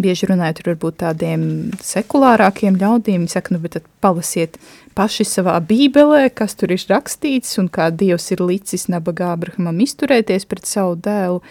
[0.00, 1.42] bieži runājot ar varbūt tādiem
[1.84, 4.56] sekulārākiem ļaudīm, saka, nu, bet tad palasiet
[4.96, 10.48] paši savā bībelē, kas tur ir rakstīts un kā Dievs ir licis nabagā Abrahamam izturēties
[10.48, 11.42] pret savu dēlu.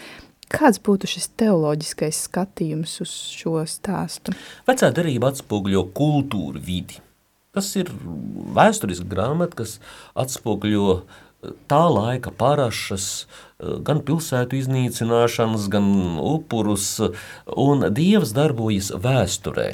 [0.49, 4.33] Kāds būtu šis teoloģiskais skatījums uz šo stāstu?
[4.65, 6.97] Vecā darība atspoguļo kultūru vidi.
[7.53, 7.91] Tas ir
[8.57, 9.75] vēsturiski grāmata, kas
[10.17, 16.95] atspoguļo eh, tā laika parašas, eh, gan pilsētu iznīcināšanas, gan upurus,
[17.53, 19.69] un Dievs darbojas vēsturē.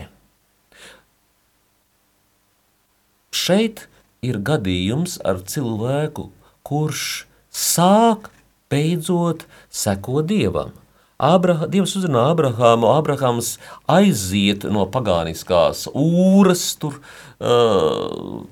[3.36, 3.88] Šeit
[4.24, 6.30] ir gadījums ar cilvēku,
[6.68, 8.32] kurš sāk
[8.70, 10.74] beidzot seko Dievam.
[11.16, 13.54] Abraha, Dievs uzrunā Abrahāmu, Abrahams
[13.88, 16.98] aiziet no pagāniskāsūras, tur
[17.40, 18.44] uh,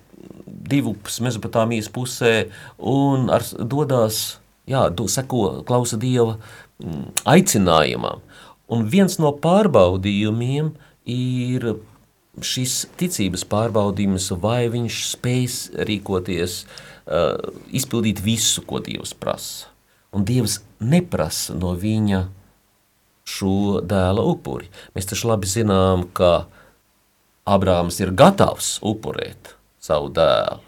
[0.47, 0.93] divu
[1.25, 2.47] Mezopotāmijas pusē,
[2.79, 4.37] un ar, dodās,
[4.69, 6.37] jā, do, seko, klausa Dieva
[6.79, 8.23] mm, aicinājumam.
[8.71, 10.71] Un viens no pārbaudījumiem
[11.11, 11.67] ir
[12.39, 17.35] šis ticības pārbaudījums, vai viņš spēs rīkoties, uh,
[17.75, 19.72] izpildīt visu, ko Dievs prasa
[20.13, 22.23] un Dievs neprasa no viņa
[23.27, 24.69] šo dēla upuri.
[24.95, 26.45] Mēs taču labi zinām, ka
[27.49, 30.61] Abrāms ir gatavs upurēt savu dēlu.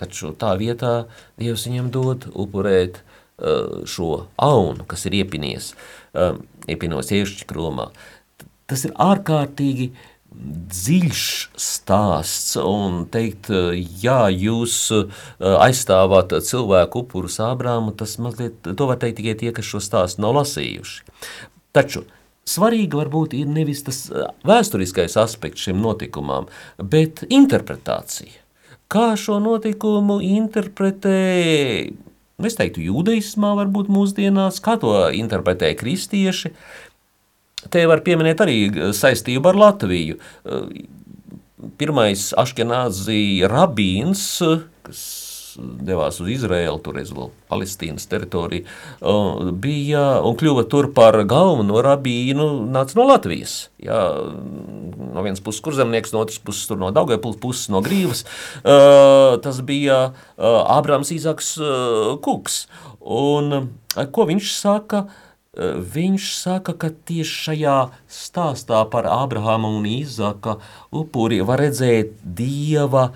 [0.00, 1.06] Taču tā vietā
[1.40, 5.74] Dievs viņam dod upurēt uh, šo aunu, kas ir iepinies,
[6.14, 6.38] uh,
[6.70, 7.90] iepinos iešķikromā.
[8.70, 11.24] Tas ir ārkārtīgi uh, dziļš
[11.58, 13.50] stāsts un teikt,
[14.02, 15.24] jā, jūs eh,
[15.66, 20.38] aizstāvāt cilvēku upurus Ābrāmu, tas mazliet, to var teikt tikai tie, kas šo stāstu nav
[20.38, 21.02] lasījuši.
[21.74, 22.04] Taču
[22.48, 28.38] svarīgi varbūt ir nevis tas eh, vēsturiskais aspekts šim notikumam, bet interpretācija.
[28.90, 31.18] Kā šo notikumu interpretē
[32.48, 36.54] es teiktu, jūdaismā, varbūt mūsdienās, kā to interpretē kristieši,
[37.68, 40.16] Te var pieminēt arī eh, saistību ar Latviju.
[40.20, 40.86] Eh,
[41.80, 45.02] pirmais Aškenāzi rabīns, eh, kas
[45.60, 48.62] devās uz Izraēlu, toreiz vēl Palestīnas teritoriju,
[49.60, 53.56] bija un kļuva tur par galveno rabīnu, nāca no Latvijas.
[53.82, 53.98] Jā,
[54.30, 58.22] no vienas puses kurzemnieks, no otras puses no Daugavpils puses no Grīvas.
[58.62, 59.98] Tas bija
[60.38, 61.56] Ābrams Īzaks
[62.24, 62.62] Kuks.
[63.02, 63.72] Un
[64.14, 65.08] ko viņš saka?
[65.60, 70.56] Viņš saka, ka tieši šajā stāstā par Ābrahāma un Īzaka
[70.96, 73.10] upuri var redzēt dieva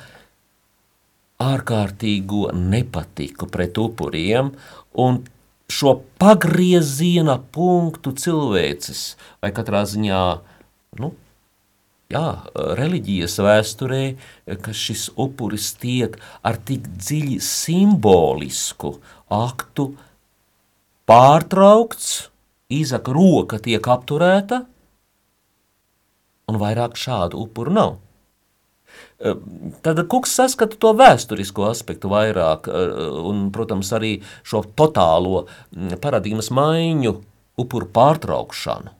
[1.40, 4.52] ārkārtīgo nepatiku pret upuriem
[5.00, 5.22] un
[5.72, 10.22] šo pagrieziena punktu cilvēces, vai katrā ziņā,
[11.00, 11.10] nu,
[12.12, 12.26] jā,
[12.78, 14.02] reliģijas vēsturē,
[14.62, 18.98] ka šis upuris tiek ar tik dziļi simbolisku
[19.32, 19.94] aktu
[21.08, 22.28] pārtraukts,
[22.74, 24.64] Īzaka roka tiek apturēta,
[26.50, 27.94] un vairāk šādu upuru nav.
[29.82, 32.68] Tad Kuks saskata to vēsturisko aspektu vairāk,
[33.26, 35.46] un, protams, arī šo totālo
[36.02, 37.14] paradigmas maiņu,
[37.60, 38.92] upuru pārtraukšanu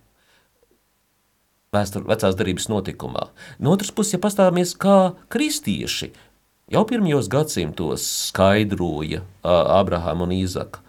[1.75, 3.29] vēstur, vecās darības notikumā.
[3.59, 6.13] No otras puses, ja pastāvamies kā kristieši,
[6.71, 10.85] jau pirmajos gadsimtos skaidroja Abrahama un Īzaka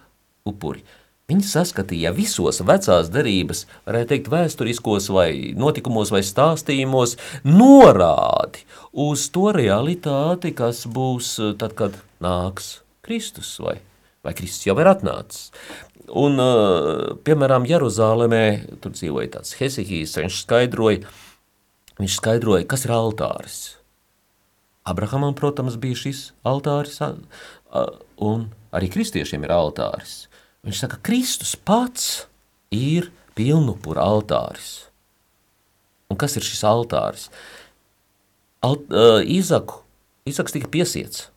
[0.45, 0.85] upuri–
[1.25, 7.15] Viņi saskatīja visos vecās derības, varētu teikt, vēsturiskos vai notikumos vai stāstījumos,
[7.49, 8.61] norādi
[8.93, 13.79] uz to realitāti, kas būs eh, tad, kad nāks Kristus vai,
[14.21, 15.49] vai Kristus jau ir atnācis.
[16.13, 18.43] Un, eh, piemēram, Jeruzālēmē,
[18.85, 21.09] tur dzīvoja tāds Hesihijs, viņš skaidroja,
[21.97, 23.59] viņš skaidroja, kas ir altāris.
[24.85, 27.01] Abrahamam, protams, bija šis altāris,
[28.21, 30.27] un arī kristiešiem ir altāris.
[30.65, 32.25] Viņš saka, Kristus pats
[32.73, 34.87] ir pilnupura altāris.
[36.09, 37.29] Un kas ir šis altāris?
[38.65, 39.83] Alt, uh, Izaku,
[40.25, 41.27] Izaks tika piesiets.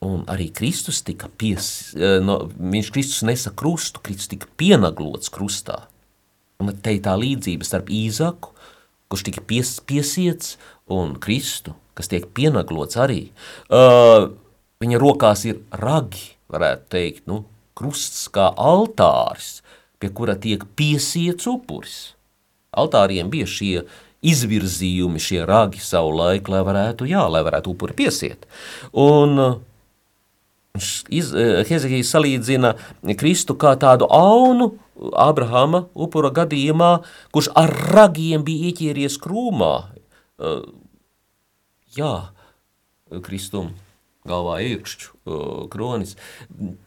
[0.00, 1.92] Un arī Kristus tika pies,
[2.24, 5.82] no, viņš Kristus nesa krustu, Kristus tika pienaglots krustā.
[6.62, 8.54] Un te ir tā līdzība starp Īzaku,
[9.12, 10.54] kurš tika pies, piesiets,
[10.88, 13.26] un Kristu, kas tiek pienaglots arī.
[13.68, 14.30] Uh,
[14.80, 17.42] viņa rokās ir ragi, varētu teikt, nu,
[17.80, 19.58] krusts kā altāris,
[20.00, 21.98] pie kura tiek piesiets upuris.
[22.76, 23.80] Altāriem bija šie
[24.20, 28.44] izvirzījumi, šie ragi savu laiku, lai varētu, jā, lai varētu upuri piesiet.
[28.92, 29.58] Un uh,
[30.78, 32.76] Eh, Hezekijs salīdzina
[33.18, 34.70] Kristu kā tādu aunu
[35.18, 37.00] Abrahama upura gadījumā,
[37.34, 39.72] kurš ar ragiem bija ieķēries krūmā.
[40.38, 40.62] Eh,
[41.98, 42.14] jā,
[43.26, 43.72] Kristum
[44.28, 46.16] galvā iekšķu kronis.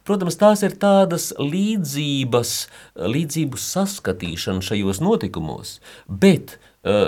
[0.05, 2.51] Protams, tās ir tādas līdzības,
[2.99, 6.57] līdzību saskatīšana šajos notikumos, bet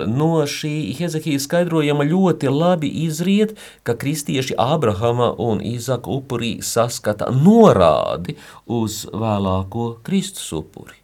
[0.08, 3.54] no šī Hezekija skaidrojuma ļoti labi izriet,
[3.84, 10.96] ka kristieši Abrahama un Īzaka upurī saskata norādi uz vēlāko Kristus upuri.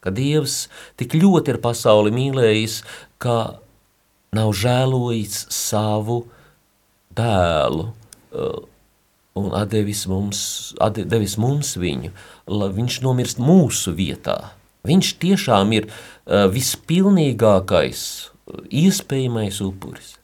[0.00, 0.64] Ka Dievs
[0.98, 2.80] tik ļoti ir pasauli mīlējis,
[3.20, 3.60] ka
[4.34, 6.22] nav žēlojis savu
[7.14, 7.90] dēlu
[8.30, 10.40] un devis mums,
[10.96, 12.12] devis mums viņu,
[12.50, 14.52] lai viņš nomirst mūsu vietā.
[14.86, 15.90] Viņš tiešām ir
[16.26, 18.02] vispilnīgākais,
[18.70, 20.14] iespējamais upuris.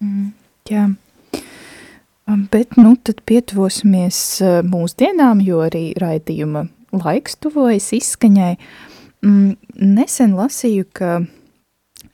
[0.00, 0.30] Mm,
[0.70, 0.86] jā,
[2.52, 4.20] bet nu tad pietuvosimies
[4.66, 8.54] mūsdienām, jo arī raidījuma laiks tuvojas izskaņai.
[9.26, 11.18] Mm, nesen lasīju, ka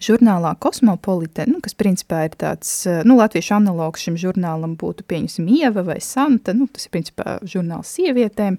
[0.03, 2.71] žurnālā Kosmopolite, nu, kas principā ir tāds,
[3.07, 7.95] nu, latviešu analogs šim žurnālam būtu, pieņemsim, Ieva vai Santa, nu, tas ir principā žurnāls
[7.99, 8.59] sievietēm,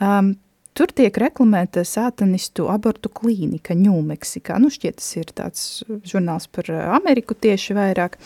[0.00, 0.34] um,
[0.74, 4.56] Tur tiek reklamēta sātanistu abortu klīnika Ņūmeksikā.
[4.58, 5.60] Nu, šķiet, tas ir tāds
[6.02, 8.16] žurnāls par eh, Ameriku tieši vairāk.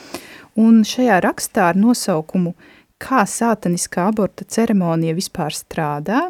[0.57, 2.55] Un šajā rakstā ar nosaukumu
[2.99, 6.24] Kā sātaniskā aborta ceremonija vispār strādā,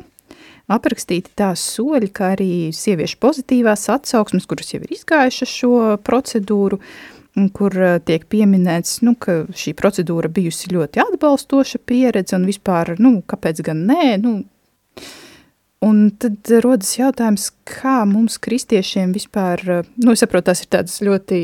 [0.68, 5.72] aprakstīti tās soļi, kā arī sieviešu pozitīvās atsauksmes, kuras jau ir izgājušas šo
[6.04, 6.80] procedūru,
[7.54, 13.18] kur eh, tiek pieminēts, nu, ka šī procedūra bijusi ļoti atbalstoša pieredze un vispār, nu,
[13.26, 14.38] kāpēc gan nē, nu,
[15.78, 19.60] Un tad rodas jautājums, kā mums, kristiešiem, vispār,
[20.02, 21.38] nu, es saprotu, tās ir tādas ļoti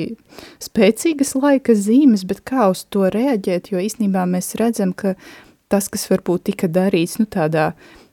[0.65, 5.15] spēcīgas laika zīmes, bet kā uz to reaģēt, jo īstenībā mēs redzam, ka
[5.71, 8.04] tas, kas varbūt tika darīts, nu, tādā mm,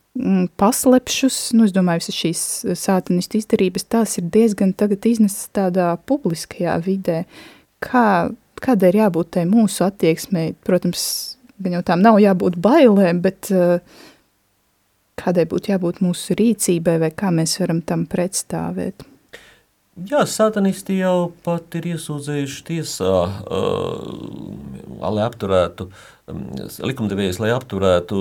[0.59, 2.43] paslepšus, nu, es domāju, visas šīs
[2.79, 7.23] sātanistu izdarības, tās ir diezgan tagad iznesas tādā publiskajā vidē.
[7.81, 8.31] Kā,
[8.61, 10.51] kādai ir jābūt tai mūsu attieksmei?
[10.67, 11.03] Protams,
[11.63, 13.79] gan jau tām nav jābūt bailēm, bet uh,
[15.21, 19.07] kādai būtu jābūt mūsu rīcībai vai kā mēs varam tam pretstāvēt?
[20.07, 26.05] Jā, satanisti jau pat ir iesūdzējuši tiesā, uh, lai apturētu uh,
[26.81, 28.17] likumdevējs, lai apturētu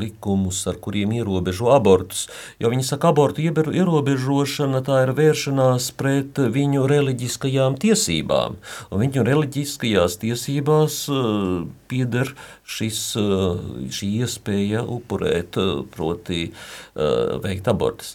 [0.00, 2.26] likumus, ar kuriem ierobežo abortus.
[2.62, 8.58] Jo viņi saka, abortu ierobežošana tā ir vēršanās pret viņu reliģiskajām tiesībām.
[8.90, 13.60] Un viņu reliģiskajās tiesībās uh, pieder šis, uh,
[13.94, 16.46] šī iespēja upurēt, uh, proti
[16.94, 18.14] veikt abortus.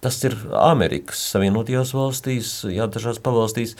[0.00, 3.76] Tas ir Amerikas Savienotajās valstīs, jā, dažās pavalstīs.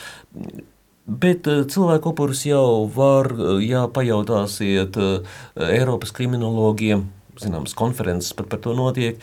[1.05, 5.33] Bet eh, cilvēku upurus jau var, eh, ja pajautāsiet eh,
[5.73, 7.07] Eiropas kriminologiem,
[7.41, 9.17] zināmas konferences pat par to notiek.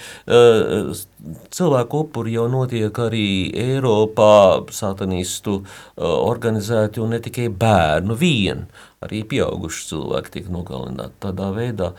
[1.54, 5.60] Cilvēku upuri jau notiek arī Eiropā, satanistu
[6.02, 8.64] organizēti un ne tikai bērnu vien,
[9.04, 11.92] arī pieauguši cilvēki tiek nogalināti tādā veidā.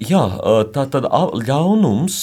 [0.00, 0.22] Jā,
[0.72, 1.04] tā tad
[1.46, 2.18] ļaunums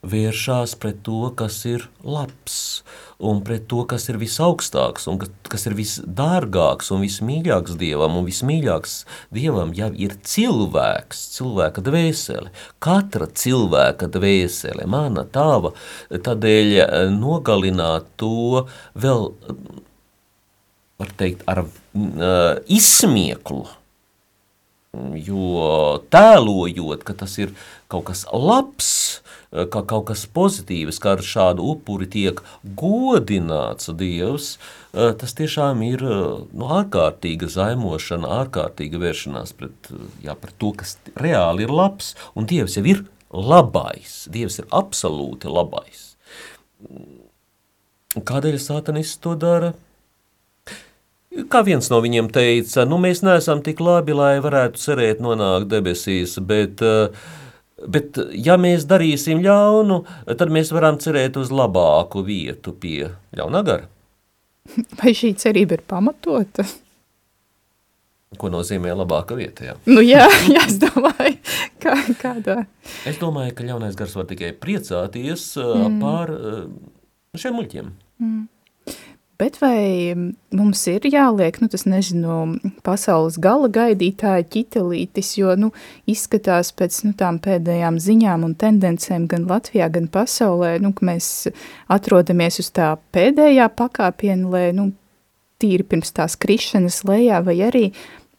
[0.00, 2.80] vēršās pret to, kas ir labs
[3.20, 8.94] un pret to, kas ir visaugstāks, un kas ir visdārgāks un vismīļāks dievam, un vismīļāks
[9.36, 12.54] dievam jau ir cilvēks, cilvēka dvēsele.
[12.80, 15.74] Katra cilvēka dvēsele, mana tava,
[16.08, 18.64] tādēļ nogalināt to
[18.96, 19.28] vēl,
[21.00, 23.68] var teikt, ar uh, izsmieklu,
[25.14, 27.54] jo tēlojot, ka tas ir
[27.90, 29.20] kaut kas labs,
[29.50, 32.38] Eh, ka kaut kas pozitīvs, kā ar šādu upuri tiek
[32.78, 34.52] godināts Dievs,
[34.94, 36.20] eh, tas tiešām ir eh,
[36.54, 39.90] nu, ārkārtīga zaimošana, ārkārtīga vēršanās pret,
[40.22, 43.02] jā, pret to, kas reāli ir labs, un Dievs jau ir
[43.34, 46.06] labais, Dievs ir absolūti labais.
[48.14, 49.74] Kādēļ sātanists to dara?
[51.50, 56.34] Kā viens no viņiem teica, nu mēs neesam tik labi, lai varētu cerēt nonākt debesīs,
[56.42, 57.14] bet uh,
[57.88, 60.02] Bet, ja mēs darīsim ļaunu,
[60.36, 63.88] tad mēs varam cerēt uz labāku vietu pie ļaunā gara.
[65.00, 66.66] Vai šī cerība ir pamatota?
[68.38, 69.64] Ko nozīmē labāka vieta?
[69.70, 71.34] Jā, nu, jā, jā es domāju,
[71.82, 72.60] kā, kādā.
[73.08, 75.98] Es domāju, ka ļaunais gars var tikai priecāties mm.
[76.04, 76.36] par
[77.40, 77.92] šiem muļķiem.
[78.20, 78.44] Mm.
[79.40, 80.12] Bet vai
[80.52, 85.70] mums ir jāliek, nu tas nezinu, pasaules gala gaidītāja ķitelītis, jo, nu,
[86.10, 91.30] izskatās pēc, nu, tām pēdējām ziņām un tendencēm gan Latvijā, gan pasaulē, nu, ka mēs
[91.88, 94.90] atrodamies uz tā pēdējā pakāpiena, lai, nu,
[95.60, 97.86] tīri pirms tās krišanas lejā, vai arī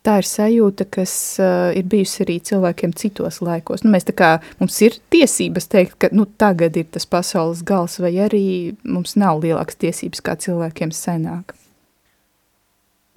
[0.05, 3.85] tā ir sajūta, kas uh, ir bijusi arī cilvēkiem citos laikos.
[3.85, 4.31] Nu, mēs tā kā,
[4.61, 8.45] mums ir tiesības teikt, ka nu, tagad ir tas pasaules gals, vai arī
[8.83, 11.55] mums nav lielākas tiesības kā cilvēkiem senāk.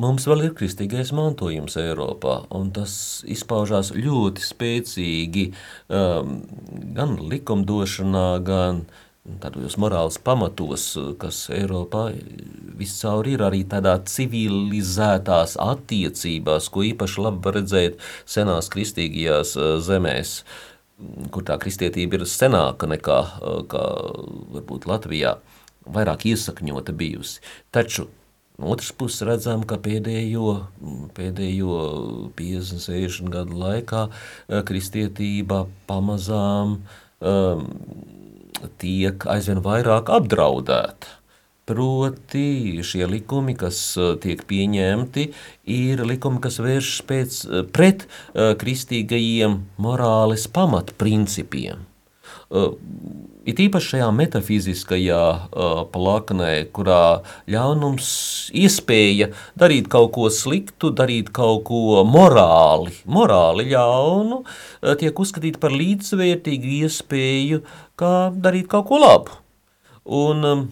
[0.03, 5.45] Mums vēl ir kristīgais mantojums Eiropā, un tas izpaužās ļoti spēcīgi
[5.87, 6.41] um,
[6.97, 9.04] gan likumdošanā, gan uh,
[9.41, 10.87] tādos morāles pamatos,
[11.21, 12.11] kas Eiropā
[12.77, 20.35] viscaur ir arī tādā civilizētās attiecībās, ko īpaši labi var redzēt senās kristīgajās eh, zemēs,
[21.33, 23.87] kur tā kristietība ir senāka nekā eh, kā,
[24.59, 25.39] varbūt Latvijā,
[25.89, 27.41] vairāk iesakņota bijusi.
[27.75, 28.11] Taču
[28.55, 30.51] No otras puses redzam, ka pēdējo,
[31.17, 31.79] pēdējo
[32.39, 36.77] 50, 60 gadu laikā eh, kristietība pamazām
[37.19, 37.65] um,
[38.81, 41.21] tiek aizvien vairāk apdraudēta.
[41.65, 45.31] Proti, šie likumi, kas uh, tiek pieņemti,
[45.73, 51.87] ir likumi, kas vēršas pēc, uh, pret uh, kristīgajiem morāles pamatprincipiem.
[53.45, 57.21] It īpaši šajā metafiziskajā uh, plaknē, kurā
[57.51, 58.09] ļaunums
[58.57, 59.29] iespēja
[59.61, 66.79] darīt kaut ko sliktu, darīt kaut ko morāli, morāli ļaunu, uh, tiek uzskatīta par līdzvērtīgu
[66.81, 69.37] iespēju uh, kā darīt kaut ko labu.
[70.05, 70.65] Un um,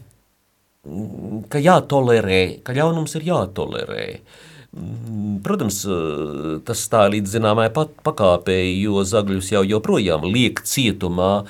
[1.53, 4.07] ka jātolerē, ka ļaunums ir jātolerē.
[4.19, 4.52] Mm,
[5.45, 5.83] protams,
[6.67, 11.45] tas tā līdz zināmai pakāpēji, jo zagļus jau joprojām liek cietumā,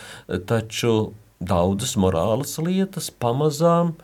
[0.50, 1.12] taču
[1.42, 3.94] daudzas morālas lietas pamazām,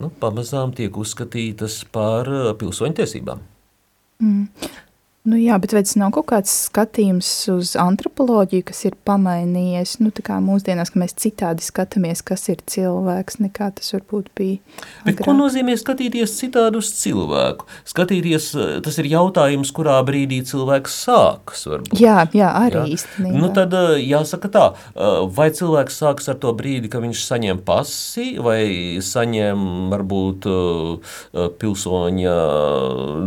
[0.00, 3.44] nu, pamazām tiek uzskatītas par pilsoņu tiesībām.
[4.22, 4.48] Mm.
[5.22, 10.10] Nu jā, bet vai tas nav kaut kāds skatījums uz antropoloģiju, kas ir pamainījies, nu
[10.10, 15.04] tā kā mūsdienās, ka mēs citādi skatāmies, kas ir cilvēks, nekā tas varbūt bija agrāk.
[15.06, 17.68] Bet ko nozīmē skatīties citādi uz cilvēku?
[17.92, 18.48] Skatīties,
[18.82, 22.02] tas ir jautājums, kurā brīdī cilvēks sākas, varbūt.
[22.02, 22.84] Jā, jā, arī jā.
[22.96, 23.44] īstenībā.
[23.44, 24.64] Nu tad jāsaka tā,
[25.38, 30.50] vai cilvēks sākas ar to brīdi, ka viņš saņem pasi, vai saņem varbūt
[31.62, 32.36] pilsoņa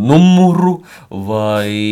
[0.03, 0.75] numuru,
[1.31, 1.84] vai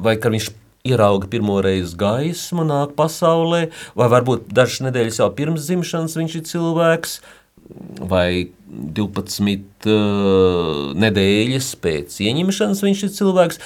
[0.00, 0.50] vai kad viņš
[0.86, 3.66] ierauga pirmo reizi gaismu, nāk pasaulē,
[3.98, 7.18] vai varbūt dažas nedēļas jau pirms dzimšanas viņš ir cilvēks,
[8.10, 13.60] vai 12 uh, nedēļas pēc ieņemšanas viņš ir cilvēks.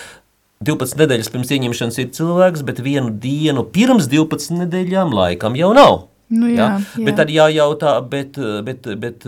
[0.65, 6.05] 12 nedēļas pirms ieņemšanas ir cilvēks, bet vienu dienu pirms 12 nedēļām laikam jau nav.
[6.35, 6.69] Nu jā, ja?
[6.81, 7.07] jā.
[7.07, 9.27] Bet tad jājautā, bet, bet, bet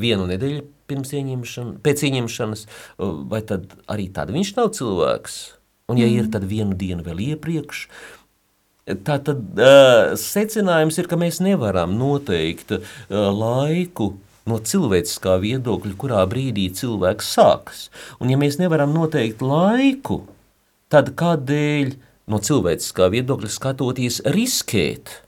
[0.00, 2.64] vienu nedēļu pirms ieņemšanas, pēc ieņemšanas,
[3.30, 5.42] vai tad arī tad viņš nav cilvēks?
[5.90, 6.16] Un ja mm.
[6.18, 7.86] ir, tad vienu dienu vēl iepriekš,
[9.06, 14.12] tā tad uh, secinājums ir, ka mēs nevaram noteikt uh, laiku,
[14.50, 17.82] no cilvēciskā viedokļa, kurā brīdī cilvēks sākas.
[18.20, 20.22] Un ja mēs nevaram noteikt laiku,
[20.92, 21.94] tad kādēļ
[22.30, 25.20] no cilvēciskā viedokļa skatoties riskēt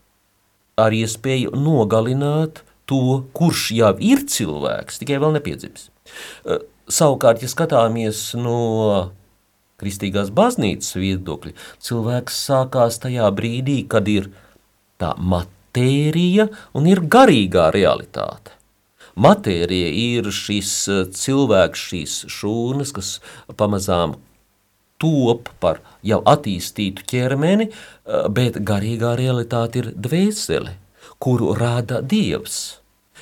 [0.81, 5.89] ar iespēju nogalināt to, kurš jau ir cilvēks, tikai vēl nepiedzimis.
[6.47, 9.13] Eh, savukārt, ja skatāmies no
[9.83, 14.31] kristīgās baznīcas viedokļa, cilvēks sākās tajā brīdī, kad ir
[15.03, 18.59] tā matērija un ir garīgā realitāte.
[19.19, 23.17] Matērija ir šis eh, cilvēks, šīs šūnas, kas
[23.59, 24.17] pamazām
[25.03, 30.77] top par jau attīstītu ķermeni, eh, bet garīgā realitāte ir dvēsele,
[31.23, 32.81] kuru rada Dievs.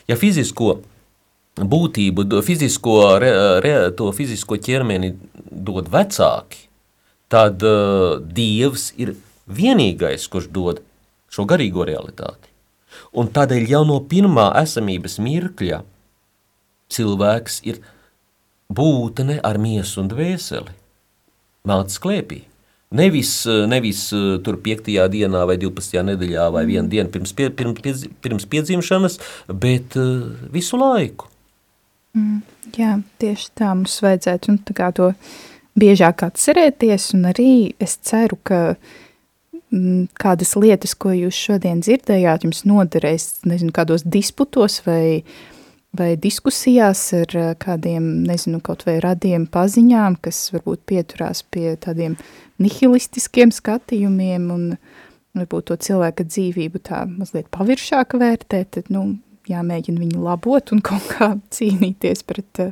[0.08, 0.78] Ja fizisko
[1.60, 3.32] būtību, fizisko, re,
[3.64, 5.12] re, to fizisko ķermeni
[5.50, 6.64] dod vecāki,
[7.30, 9.14] tad uh, Dievs ir
[9.50, 10.82] vienīgais, kurš dod
[11.30, 12.48] šo garīgo realitāti.
[13.14, 15.82] Un tādēļ jau no pirmā esamības mirkļa
[16.90, 17.80] cilvēks ir
[18.70, 20.74] būtne ar miesu un dvēseli,
[21.70, 22.44] nācis klēpī.
[22.90, 24.08] Nevis, nevis
[24.42, 24.88] tur 5.
[25.12, 26.00] dienā vai 12.
[26.08, 26.70] nedēļā vai mm.
[26.72, 29.20] vienu dienu pirms, pie, pirms, pirms piedzimšanas,
[29.62, 29.94] bet
[30.50, 31.30] visu laiku.
[32.18, 32.40] Mm,
[32.74, 35.12] jā, tieši tā mums vajadzētu nu, tā to
[35.78, 38.60] biežāk atcerēties, un arī es ceru, ka
[39.70, 45.22] mm, kādas lietas, ko jūs šodien dzirdējāt, jums noderēs, nezinu, kādos disputos vai
[45.96, 52.16] vai diskusijās ar kādiem, nezinu, kaut vai radiem paziņām, kas varbūt pieturās pie tādiem
[52.62, 54.66] nihilistiskiem skatījumiem un
[55.38, 59.18] varbūt to cilvēka dzīvību tā mazliet paviršāk vērtē, tad, nu,
[59.50, 62.64] jāmēģina viņu labot un kaut kā cīnīties pret,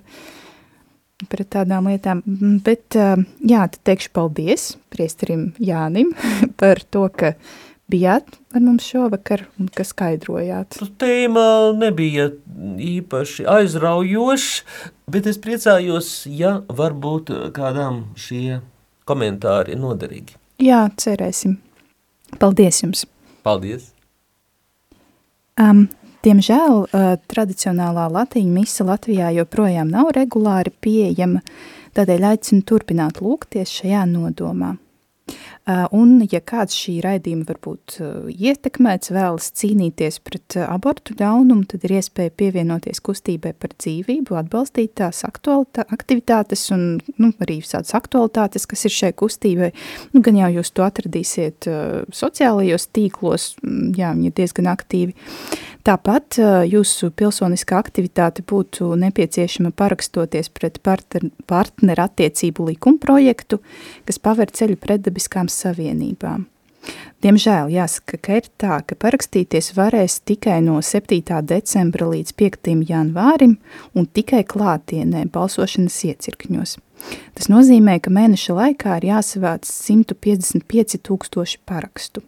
[1.28, 2.22] pret tādām lietām.
[2.66, 6.14] Bet, jā, tad teikšu paldies priesterim Jānim
[6.60, 7.34] par to, ka
[7.90, 10.78] bijāt ar mums šovakar un ka skaidrojāt?
[11.00, 12.30] Tēma nebija
[12.78, 18.60] īpaši aizraujoša, bet es priecājos, ja varbūt kādām šie
[19.08, 20.36] komentāri ir noderīgi.
[20.62, 21.56] Jā, cerēsim.
[22.38, 23.06] Paldies jums!
[23.46, 23.92] Paldies!
[25.58, 25.86] Um,
[26.26, 31.40] diemžēl uh, tradicionālā latīņa mise Latvijā joprojām nav regulāri pieejama,
[31.96, 34.76] tādēļ aicinu turpināt lūgties šajā nodomā.
[35.68, 37.98] Un, ja kāds šī raidījuma varbūt
[38.32, 45.20] ietekmēts, vēlas cīnīties pret abortu ļaunumu, tad ir iespēja pievienoties kustībai par dzīvību, atbalstīt tās
[45.28, 46.86] aktivitātes un
[47.20, 49.74] nu, arī visādas aktualitātes, kas ir šai kustībai.
[50.14, 51.68] Nu, gan jau jūs to atradīsiet
[52.16, 53.50] sociālajos tīklos,
[53.98, 55.16] jā, viņi ir diezgan aktīvi.
[55.86, 56.36] Tāpat
[56.68, 63.60] jūsu pilsoniskā aktivitāte būtu nepieciešama parakstoties pret partner, partneru attiecību likumprojektu,
[64.04, 66.46] kas paver ceļu pretdabiskām savienībām.
[67.24, 71.40] Diemžēl jāsaka, ka ir tā, ka parakstīties varēs tikai no 7.
[71.42, 72.70] decembra līdz 5.
[72.88, 73.56] janvārim
[73.98, 76.76] un tikai klātienē balsošanas iecirkņos.
[77.34, 82.22] Tas nozīmē, ka mēneša laikā ir jāsavāc 155 tūkstoši parakstu.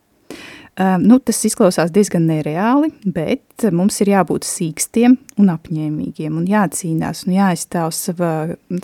[0.79, 7.25] Ehm, nu, tas izklausās diezgan nereāli, bet mums ir jābūt sīkstiem un apņēmīgiem un jācīnās
[7.27, 8.31] un jāizstāv sava,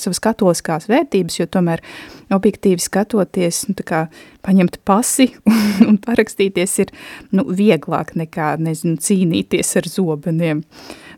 [0.03, 1.85] savas katoliskās vērtības, jo tomēr
[2.35, 4.07] objektīvi skatoties, nu, kā
[4.47, 5.31] paņemt pasi
[5.87, 6.93] un, parakstīties ir
[7.31, 10.65] nu, vieglāk nekā, nezinu, cīnīties ar zobeniem.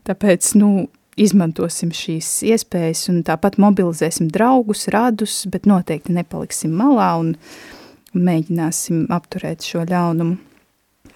[0.08, 0.88] Tāpēc, nu,
[1.18, 7.32] izmantosim šīs iespējas un tāpat mobilizēsim draugus, radus, bet noteikti nepaliksim malā un
[8.14, 10.44] mēģināsim apturēt šo ļaunumu.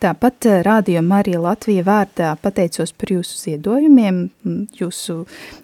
[0.03, 4.17] Tāpat eh, Rādio Marija Latvija vārdā pateicos par jūsu ziedojumiem.
[4.75, 5.21] Jūsu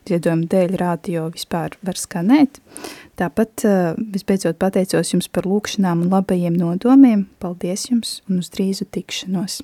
[0.07, 2.61] ziedojumu dēļ rādio vispār var skanēt.
[3.19, 7.27] Tāpat eh, visbeidzot pateicos jums par lūkšanām un labajiem nodomiem.
[7.43, 9.59] Paldies jums un uz drīzu tikšanos!